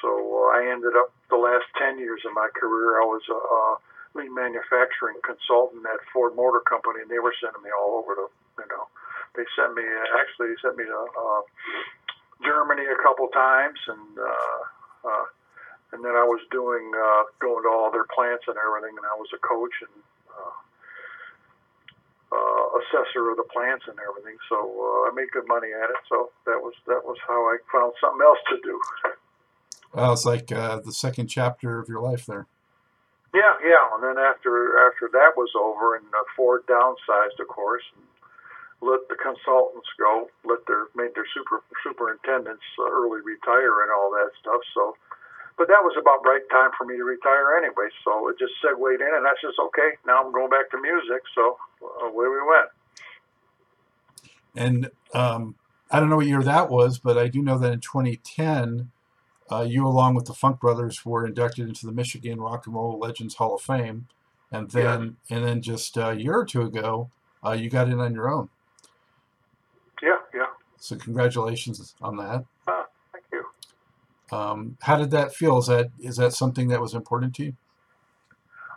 [0.00, 3.42] So uh, I ended up the last 10 years of my career, I was a
[4.16, 8.26] lean manufacturing consultant at Ford Motor Company, and they were sending me all over the,
[8.58, 8.88] you know,
[9.36, 9.84] they sent me,
[10.16, 11.42] actually, they sent me to uh,
[12.42, 14.60] Germany a couple times, and uh,
[15.06, 15.26] uh,
[15.92, 19.14] and then I was doing uh, going to all their plants and everything, and I
[19.16, 19.96] was a coach and
[20.28, 20.56] uh,
[22.32, 24.36] uh, assessor of the plants and everything.
[24.48, 26.00] So uh, I made good money at it.
[26.08, 28.80] So that was that was how I found something else to do.
[29.94, 32.46] Well, it's like uh, the second chapter of your life there.
[33.36, 33.84] Yeah, yeah.
[33.92, 38.08] And then after after that was over, and uh, Ford downsized, of course, and
[38.80, 44.08] let the consultants go, let their made their super superintendents uh, early retire and all
[44.16, 44.64] that stuff.
[44.72, 44.96] So
[45.60, 47.92] but that was about right time for me to retire anyway.
[48.04, 50.00] So it just segued in, and that's just okay.
[50.06, 51.20] Now I'm going back to music.
[51.36, 52.72] So uh, away we went.
[54.56, 55.56] And um,
[55.90, 58.90] I don't know what year that was, but I do know that in 2010,
[59.50, 62.98] uh, you, along with the Funk Brothers, were inducted into the Michigan Rock and Roll
[62.98, 64.08] Legends Hall of Fame.
[64.50, 65.36] And then, yeah.
[65.36, 67.10] and then just a year or two ago,
[67.44, 68.48] uh, you got in on your own.
[70.02, 70.46] Yeah, yeah.
[70.78, 72.44] So congratulations on that.
[72.66, 74.36] Uh, thank you.
[74.36, 75.58] um, how did that feel?
[75.58, 77.56] Is that is that something that was important to you?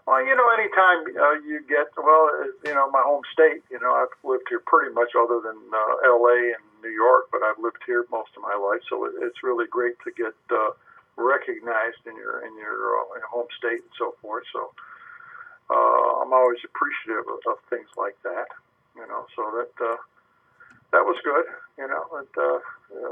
[0.07, 2.29] Well, you know, anytime uh, you get well,
[2.65, 3.61] you know, my home state.
[3.69, 6.55] You know, I've lived here pretty much, other than uh, L.A.
[6.57, 9.67] and New York, but I've lived here most of my life, so it, it's really
[9.67, 10.71] great to get uh,
[11.17, 14.43] recognized in your in your, uh, home state and so forth.
[14.53, 14.71] So
[15.69, 18.47] uh, I'm always appreciative of, of things like that.
[18.95, 19.99] You know, so that uh,
[20.91, 21.45] that was good.
[21.77, 22.59] You know, and uh,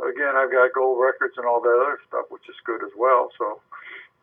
[0.09, 3.29] again, I've got gold records and all that other stuff, which is good as well.
[3.37, 3.61] So,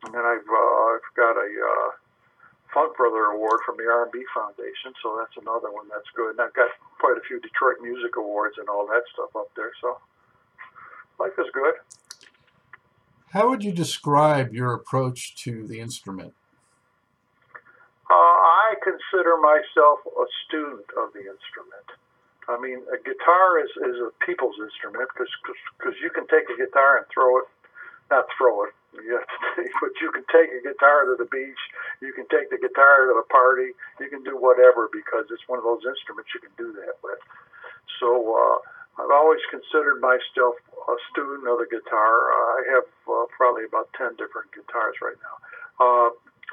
[0.05, 1.89] and then I've uh, I've got a uh,
[2.75, 6.35] Funk Brother Award from the R&B Foundation, so that's another one that's good.
[6.35, 6.67] And I've got
[6.99, 9.71] quite a few Detroit Music Awards and all that stuff up there.
[9.79, 9.95] So,
[11.17, 11.79] life is good.
[13.31, 16.35] How would you describe your approach to the instrument?
[18.11, 21.87] Uh, I consider myself a student of the instrument.
[22.51, 25.31] I mean, a guitar is, is a people's instrument because
[25.79, 27.47] because you can take a guitar and throw it,
[28.09, 31.61] not throw it, you to but you can take a guitar to the beach,
[32.01, 35.59] you can take the guitar to the party, you can do whatever because it's one
[35.59, 37.19] of those instruments you can do that with.
[37.99, 38.57] So uh,
[39.01, 42.13] I've always considered myself a student of the guitar.
[42.31, 45.35] I have uh, probably about ten different guitars right now,
[45.81, 46.09] uh,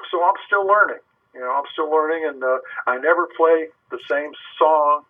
[0.09, 1.03] so I'm still learning.
[1.33, 5.05] You know, I'm still learning, and uh, I never play the same song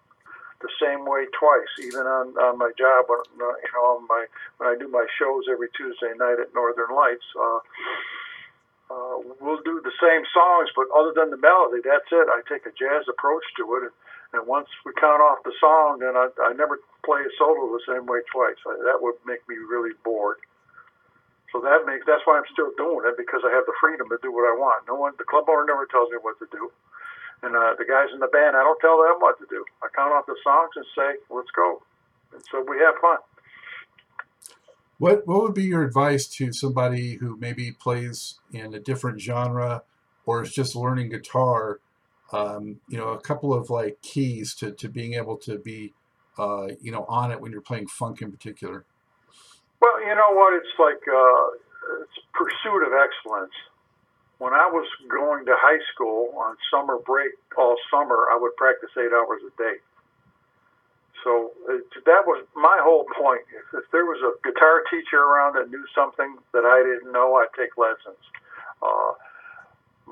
[0.64, 3.12] the same way twice, even on, on my job.
[3.12, 4.26] When, uh, you know, on my
[4.58, 7.60] when I do my shows every Tuesday night at Northern Lights, uh,
[8.90, 12.28] uh, we'll do the same songs, but other than the melody, that's it.
[12.32, 13.96] I take a jazz approach to it, and,
[14.34, 17.84] and once we count off the song, then I, I never play a solo the
[17.88, 18.60] same way twice.
[18.66, 20.40] I, that would make me really bored.
[21.54, 24.18] So that makes that's why I'm still doing it because I have the freedom to
[24.26, 24.90] do what I want.
[24.90, 26.74] No one, the club owner never tells me what to do.
[27.44, 29.66] And uh, the guys in the band, I don't tell them what to do.
[29.84, 31.84] I count off the songs and say, "Let's go,"
[32.32, 33.18] and so we have fun.
[34.98, 39.84] What What would be your advice to somebody who maybe plays in a different genre
[40.26, 41.82] or is just learning guitar?
[42.32, 45.94] Um, you know, a couple of like keys to, to being able to be,
[46.40, 48.86] uh, you know, on it when you're playing funk in particular.
[49.82, 50.54] Well, you know what?
[50.54, 53.54] It's like uh, it's pursuit of excellence
[54.44, 58.92] when I was going to high school on summer break all summer, I would practice
[59.00, 59.80] eight hours a day.
[61.24, 63.48] So it, that was my whole point.
[63.56, 67.40] If, if there was a guitar teacher around that knew something that I didn't know,
[67.40, 68.20] I'd take lessons.
[68.84, 69.16] Uh,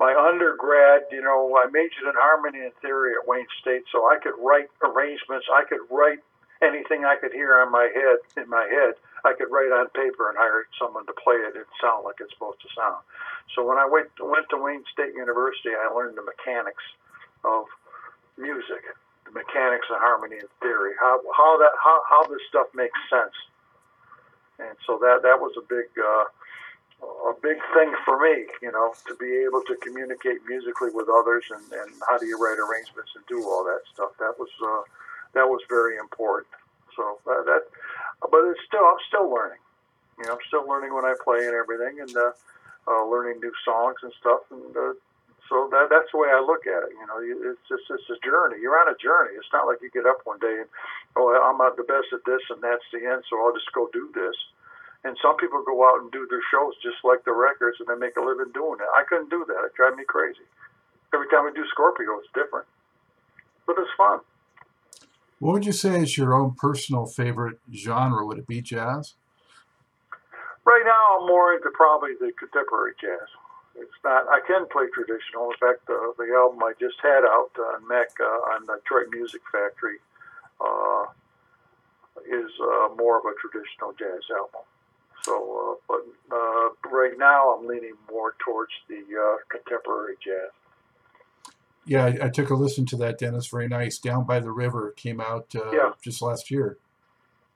[0.00, 4.16] my undergrad, you know, I majored in harmony and theory at Wayne State, so I
[4.16, 5.44] could write arrangements.
[5.52, 6.24] I could write
[6.64, 8.96] anything I could hear on my head in my head.
[9.24, 12.32] I could write on paper and hire someone to play it and sound like it's
[12.34, 13.02] supposed to sound.
[13.54, 16.82] So when I went went to Wayne State University, I learned the mechanics
[17.44, 17.66] of
[18.38, 18.82] music,
[19.26, 23.34] the mechanics of harmony and theory, how how that how, how this stuff makes sense.
[24.58, 26.26] And so that that was a big uh,
[27.02, 31.44] a big thing for me, you know, to be able to communicate musically with others
[31.50, 34.10] and, and how do you write arrangements and do all that stuff.
[34.18, 34.82] That was uh,
[35.34, 36.54] that was very important.
[36.96, 37.64] So uh, that
[38.30, 39.62] but it's still I'm still learning.
[40.18, 42.32] You know, I'm still learning when I play and everything, and uh,
[42.86, 44.44] uh, learning new songs and stuff.
[44.50, 44.94] And uh,
[45.48, 46.96] so that that's the way I look at it.
[46.96, 48.62] You know, it's just it's a journey.
[48.62, 49.36] You're on a journey.
[49.36, 50.70] It's not like you get up one day and
[51.16, 53.90] oh, I'm not the best at this and that's the end, so I'll just go
[53.92, 54.36] do this.
[55.04, 57.98] And some people go out and do their shows just like the records, and they
[57.98, 58.86] make a living doing it.
[58.94, 59.66] I couldn't do that.
[59.66, 60.46] It drives me crazy.
[61.12, 62.64] Every time we do Scorpio, it's different,
[63.66, 64.22] but it's fun.
[65.42, 68.24] What would you say is your own personal favorite genre?
[68.24, 69.14] Would it be jazz?
[70.64, 73.26] Right now, I'm more into probably the contemporary jazz.
[73.74, 74.28] It's not.
[74.28, 75.50] I can play traditional.
[75.50, 79.42] In fact, the the album I just had out on Mac uh, on Detroit Music
[79.50, 79.98] Factory
[80.60, 81.10] uh,
[82.22, 84.62] is uh, more of a traditional jazz album.
[85.26, 90.54] So, uh, but uh, right now, I'm leaning more towards the uh, contemporary jazz.
[91.84, 93.48] Yeah, I, I, took a listen to that, Dennis.
[93.48, 93.98] Very nice.
[93.98, 95.92] Down by the River came out yeah.
[96.02, 96.78] just last year.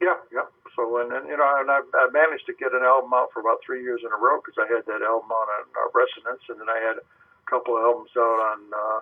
[0.00, 0.46] Yeah, yeah.
[0.74, 3.40] So, and, and you know, and I, I managed to get an album out for
[3.40, 6.60] about three years in a row because I had that album on uh, Resonance, and
[6.60, 7.06] then I had a
[7.48, 9.00] couple of albums out on uh,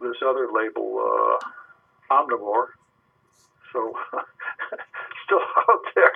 [0.00, 2.76] this other label, uh, Omnivore.
[3.72, 3.94] So,
[5.24, 6.12] still out there.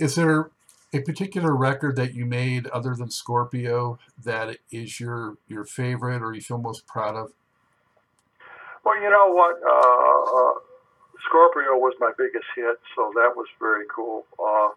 [0.00, 0.50] Is there
[0.92, 6.32] a particular record that you made other than Scorpio that is your your favorite or
[6.32, 7.32] you feel most proud of?
[8.84, 10.54] Well, you know what, uh, uh,
[11.28, 14.24] Scorpio was my biggest hit, so that was very cool.
[14.38, 14.70] Uh,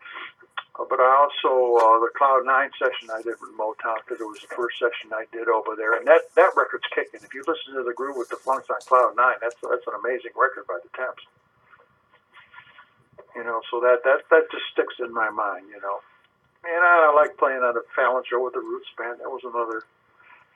[0.89, 4.41] but I also uh, the Cloud Nine session I did with Motown because it was
[4.41, 7.21] the first session I did over there, and that that record's kicking.
[7.23, 9.95] If you listen to the groove with the Funks on Cloud Nine, that's that's an
[9.95, 11.23] amazing record by the Temps.
[13.35, 15.67] You know, so that that that just sticks in my mind.
[15.71, 16.03] You know,
[16.63, 19.19] and I, I like playing on a Fallon show with the Roots band.
[19.19, 19.81] That was another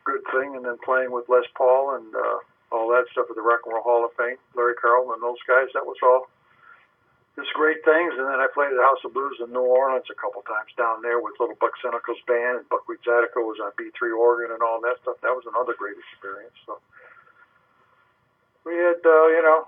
[0.06, 0.56] good thing.
[0.56, 2.38] And then playing with Les Paul and uh,
[2.72, 5.42] all that stuff at the Rock and Roll Hall of Fame, Larry Carlton and those
[5.50, 5.74] guys.
[5.74, 6.30] That was all
[7.36, 8.14] just great things.
[8.16, 11.02] And then I played at House of Blues in New Orleans a couple times down
[11.02, 14.80] there with little Buck Sinegal's band, and Buckwheat Zydeco was on B3 organ and all
[14.86, 15.20] that stuff.
[15.26, 16.56] That was another great experience.
[16.64, 16.80] So
[18.64, 19.68] we had, uh, you know,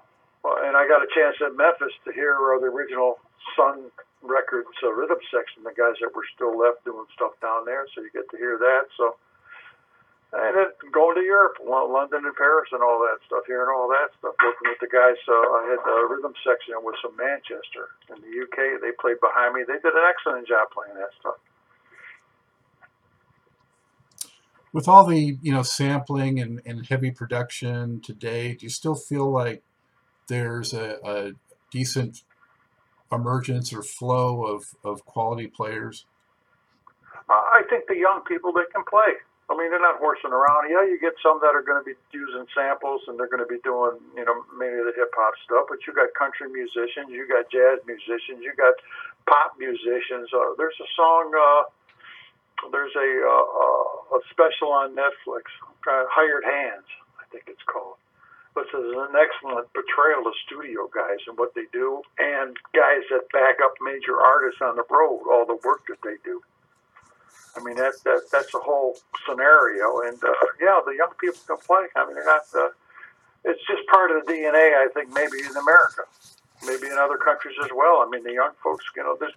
[0.64, 3.20] and I got a chance at Memphis to hear uh, the original
[3.56, 3.90] Sun
[4.22, 8.02] Records uh, rhythm section, the guys that were still left doing stuff down there, so
[8.02, 8.90] you get to hear that.
[8.98, 9.16] So,
[10.34, 14.12] and then going to Europe, London and Paris and all that stuff, hearing all that
[14.20, 15.16] stuff, working with the guys.
[15.24, 18.82] So I had the rhythm section with some Manchester in the UK.
[18.82, 19.64] They played behind me.
[19.64, 21.40] They did an excellent job playing that stuff.
[24.74, 29.32] With all the you know sampling and, and heavy production today, do you still feel
[29.32, 29.64] like
[30.28, 31.32] there's a, a
[31.72, 32.24] decent
[33.12, 36.06] emergence or flow of, of quality players?
[37.30, 39.20] Uh, I think the young people that can play.
[39.48, 40.68] I mean, they're not horsing around.
[40.68, 43.48] Yeah, you get some that are going to be using samples and they're going to
[43.48, 45.72] be doing, you know, many of the hip hop stuff.
[45.72, 48.76] But you got country musicians, you got jazz musicians, you got
[49.24, 50.28] pop musicians.
[50.36, 51.32] Uh, there's a song.
[51.32, 51.64] Uh,
[52.76, 55.48] there's a uh, a special on Netflix,
[55.88, 56.86] uh, Hired Hands,
[57.20, 57.96] I think it's called
[58.58, 63.30] this is an excellent portrayal of studio guys and what they do, and guys that
[63.32, 66.42] back up major artists on the road, all the work that they do.
[67.56, 71.58] I mean, that, that that's a whole scenario, and uh, yeah, the young people can
[71.62, 71.86] play.
[71.96, 72.46] I mean, they're not.
[72.54, 72.70] Uh,
[73.46, 76.04] it's just part of the DNA, I think, maybe in America,
[76.66, 78.04] maybe in other countries as well.
[78.04, 79.32] I mean, the young folks, you know, this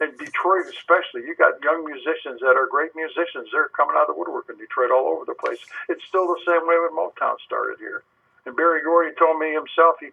[0.00, 3.48] in Detroit especially, you got young musicians that are great musicians.
[3.52, 5.62] They're coming out of the woodwork in Detroit all over the place.
[5.88, 8.02] It's still the same way when Motown started here.
[8.46, 10.10] And Berry Gordy told me himself he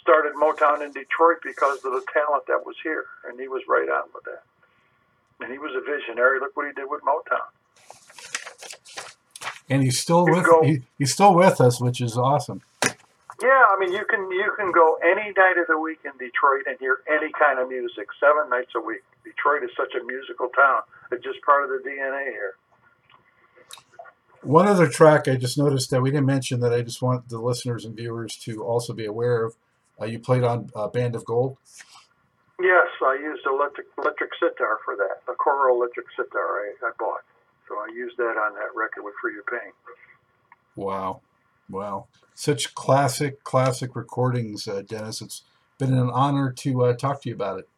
[0.00, 3.88] started Motown in Detroit because of the talent that was here, and he was right
[3.88, 4.42] on with that.
[5.40, 6.40] And he was a visionary.
[6.40, 7.48] Look what he did with Motown.
[9.68, 12.62] And he's still with go, he, he's still with us, which is awesome.
[13.42, 16.64] Yeah, I mean you can you can go any night of the week in Detroit
[16.66, 19.02] and hear any kind of music seven nights a week.
[19.24, 20.82] Detroit is such a musical town.
[21.10, 22.54] It's just part of the DNA here.
[24.44, 27.38] One other track I just noticed that we didn't mention that I just want the
[27.38, 29.56] listeners and viewers to also be aware of.
[30.00, 31.56] Uh, you played on uh, Band of Gold.
[32.60, 35.32] Yes, I used electric electric sitar for that.
[35.32, 37.22] A Coral electric sitar I, I bought,
[37.68, 39.72] so I used that on that record with Freda Payne.
[40.76, 41.20] Wow,
[41.68, 42.06] wow!
[42.34, 45.20] Such classic, classic recordings, uh, Dennis.
[45.20, 45.42] It's
[45.78, 47.68] been an honor to uh, talk to you about it.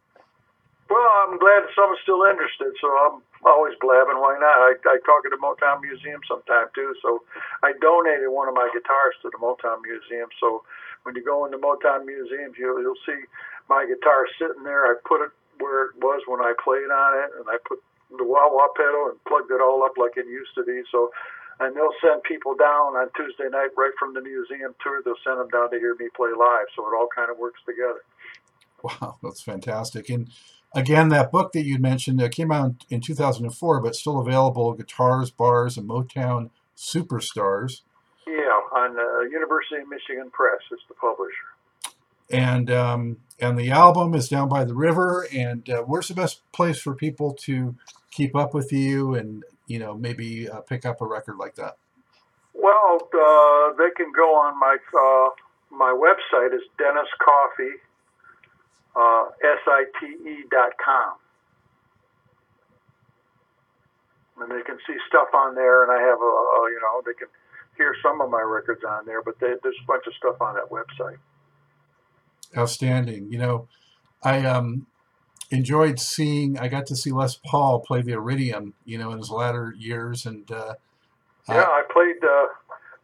[0.87, 4.23] Well, I'm glad someone's still interested, so I'm always blabbing.
[4.23, 4.57] Why not?
[4.71, 6.95] I, I talk at the Motown Museum sometime too.
[7.03, 7.27] So
[7.67, 10.31] I donated one of my guitars to the Motown Museum.
[10.39, 10.63] So
[11.03, 13.19] when you go into Motown museums, you'll, you'll see
[13.67, 14.87] my guitar sitting there.
[14.87, 18.23] I put it where it was when I played on it, and I put the
[18.23, 20.83] wah wah pedal and plugged it all up like it used to be.
[20.91, 21.11] So
[21.59, 25.01] and they'll send people down on Tuesday night right from the museum tour.
[25.03, 26.69] They'll send them down to hear me play live.
[26.77, 28.05] So it all kind of works together.
[28.83, 30.11] Wow, that's fantastic.
[30.11, 30.29] And
[30.77, 35.31] again, that book that you mentioned uh, came out in 2004, but still available Guitars,
[35.31, 37.81] Bars, and Motown Superstars.
[38.27, 38.35] Yeah,
[38.73, 41.33] on uh, University of Michigan Press is the publisher.
[42.31, 45.27] And um, and the album is Down by the River.
[45.33, 47.77] And uh, where's the best place for people to
[48.11, 51.77] keep up with you and you know maybe uh, pick up a record like that?
[52.53, 55.29] Well, uh, they can go on my uh,
[55.71, 57.77] my website is Dennis Coffey,
[58.97, 61.15] uh, S-I-T-E dot com.
[64.39, 67.15] And they can see stuff on there, and I have a, a you know, they
[67.15, 67.29] can
[67.77, 70.55] hear some of my records on there, but they, there's a bunch of stuff on
[70.55, 71.19] that website.
[72.57, 73.33] Outstanding.
[73.33, 73.69] You know,
[74.23, 74.87] I um,
[75.51, 79.31] enjoyed seeing, I got to see Les Paul play the Iridium, you know, in his
[79.31, 80.27] latter years.
[80.27, 80.75] And uh,
[81.49, 82.47] yeah, I played, uh,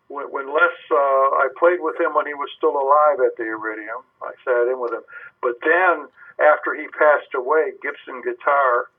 [0.09, 3.45] when, when Les, uh, I played with him when he was still alive at the
[3.45, 4.03] Iridium.
[4.23, 5.05] I sat in with him.
[5.41, 6.09] But then,
[6.41, 8.91] after he passed away, Gibson Guitar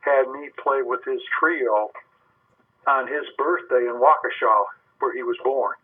[0.00, 1.90] had me play with his trio
[2.86, 4.66] on his birthday in Waukesha,
[4.98, 5.76] where he was born.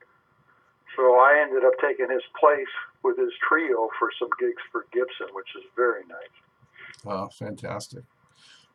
[0.97, 2.75] So I ended up taking his place
[3.05, 6.35] with his trio for some gigs for Gibson, which is very nice.
[7.07, 8.03] Oh, fantastic.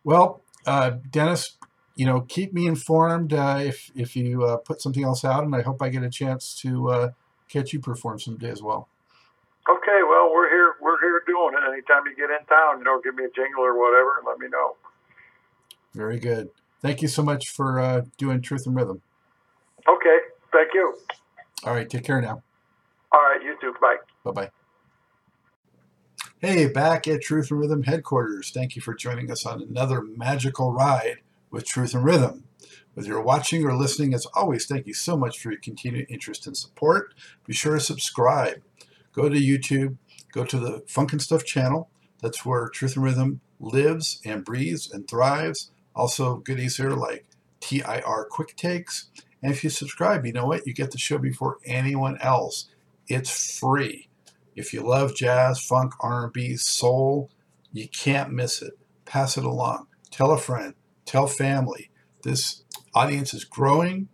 [0.03, 1.57] Well, uh, Dennis,
[1.95, 5.55] you know, keep me informed uh, if if you uh, put something else out, and
[5.55, 7.09] I hope I get a chance to uh,
[7.49, 8.87] catch you perform someday as well.
[9.69, 10.73] Okay, well, we're here.
[10.81, 11.67] We're here doing it.
[11.67, 14.39] Anytime you get in town, you know, give me a jingle or whatever, and let
[14.39, 14.75] me know.
[15.93, 16.49] Very good.
[16.81, 19.01] Thank you so much for uh, doing Truth and Rhythm.
[19.87, 20.17] Okay,
[20.51, 20.97] thank you.
[21.63, 22.41] All right, take care now.
[23.11, 23.73] All right, you too.
[23.79, 23.97] Bye.
[24.25, 24.49] Bye bye.
[26.39, 28.51] Hey, back at Truth and Rhythm headquarters.
[28.51, 31.19] Thank you for joining us on another magical ride
[31.53, 32.43] with Truth and Rhythm.
[32.93, 36.45] Whether you're watching or listening, as always, thank you so much for your continued interest
[36.47, 37.13] and support.
[37.45, 38.61] Be sure to subscribe.
[39.13, 39.97] Go to YouTube,
[40.31, 41.89] go to the Funk and Stuff channel.
[42.21, 45.71] That's where Truth and Rhythm lives and breathes and thrives.
[45.95, 47.25] Also, goodies here like
[47.59, 49.09] TIR Quick Takes.
[49.41, 50.65] And if you subscribe, you know what?
[50.65, 52.67] You get the show before anyone else.
[53.07, 54.09] It's free.
[54.55, 57.29] If you love jazz, funk, R&B, soul,
[57.71, 58.73] you can't miss it.
[59.05, 59.87] Pass it along.
[60.09, 60.73] Tell a friend.
[61.05, 61.89] Tell family.
[62.23, 64.09] This audience is growing,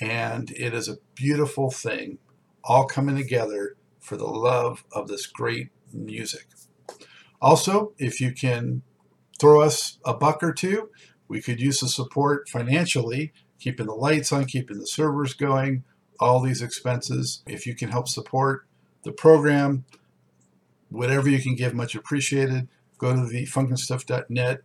[0.00, 2.18] and it is a beautiful thing,
[2.64, 6.46] all coming together for the love of this great music.
[7.40, 8.82] Also, if you can
[9.38, 10.90] throw us a buck or two,
[11.28, 15.84] we could use the support financially, keeping the lights on, keeping the servers going,
[16.20, 17.42] all these expenses.
[17.46, 18.66] If you can help support
[19.02, 19.84] the program.
[20.90, 22.68] Whatever you can give, much appreciated.
[22.98, 24.62] Go to the funkandstuff.net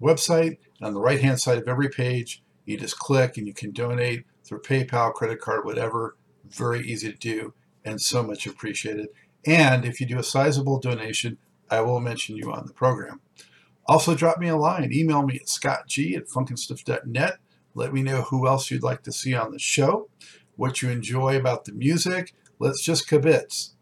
[0.00, 0.58] website.
[0.78, 3.72] And on the right hand side of every page, you just click and you can
[3.72, 6.16] donate through PayPal, credit card, whatever.
[6.48, 9.08] Very easy to do and so much appreciated.
[9.46, 11.38] And if you do a sizable donation,
[11.70, 13.20] I will mention you on the program.
[13.86, 14.92] Also, drop me a line.
[14.92, 17.38] Email me at scottg at funkandstuff.net.
[17.74, 20.08] Let me know who else you'd like to see on the show,
[20.56, 22.32] what you enjoy about the music.
[22.58, 23.72] Let's just kibitz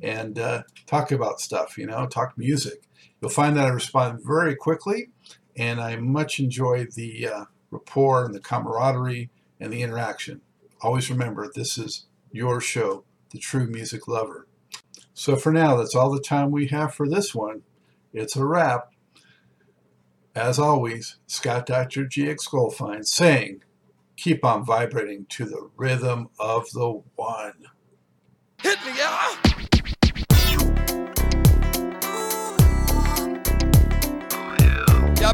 [0.00, 2.82] and uh, talk about stuff, you know, talk music.
[3.20, 5.10] You'll find that I respond very quickly,
[5.56, 9.30] and I much enjoy the uh, rapport and the camaraderie
[9.60, 10.40] and the interaction.
[10.82, 14.46] Always remember, this is your show, The True Music Lover.
[15.14, 17.62] So for now, that's all the time we have for this one.
[18.12, 18.92] It's a wrap.
[20.34, 22.04] As always, Scott Dr.
[22.04, 23.62] GX Goldfine saying,
[24.16, 27.54] keep on vibrating to the rhythm of the one.
[28.62, 29.55] Hit me, yeah!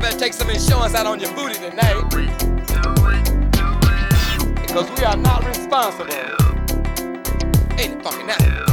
[0.03, 1.95] Better take some insurance out on your booty tonight.
[4.61, 6.13] Because we are not responsible.
[7.79, 8.72] Ain't it fucking that?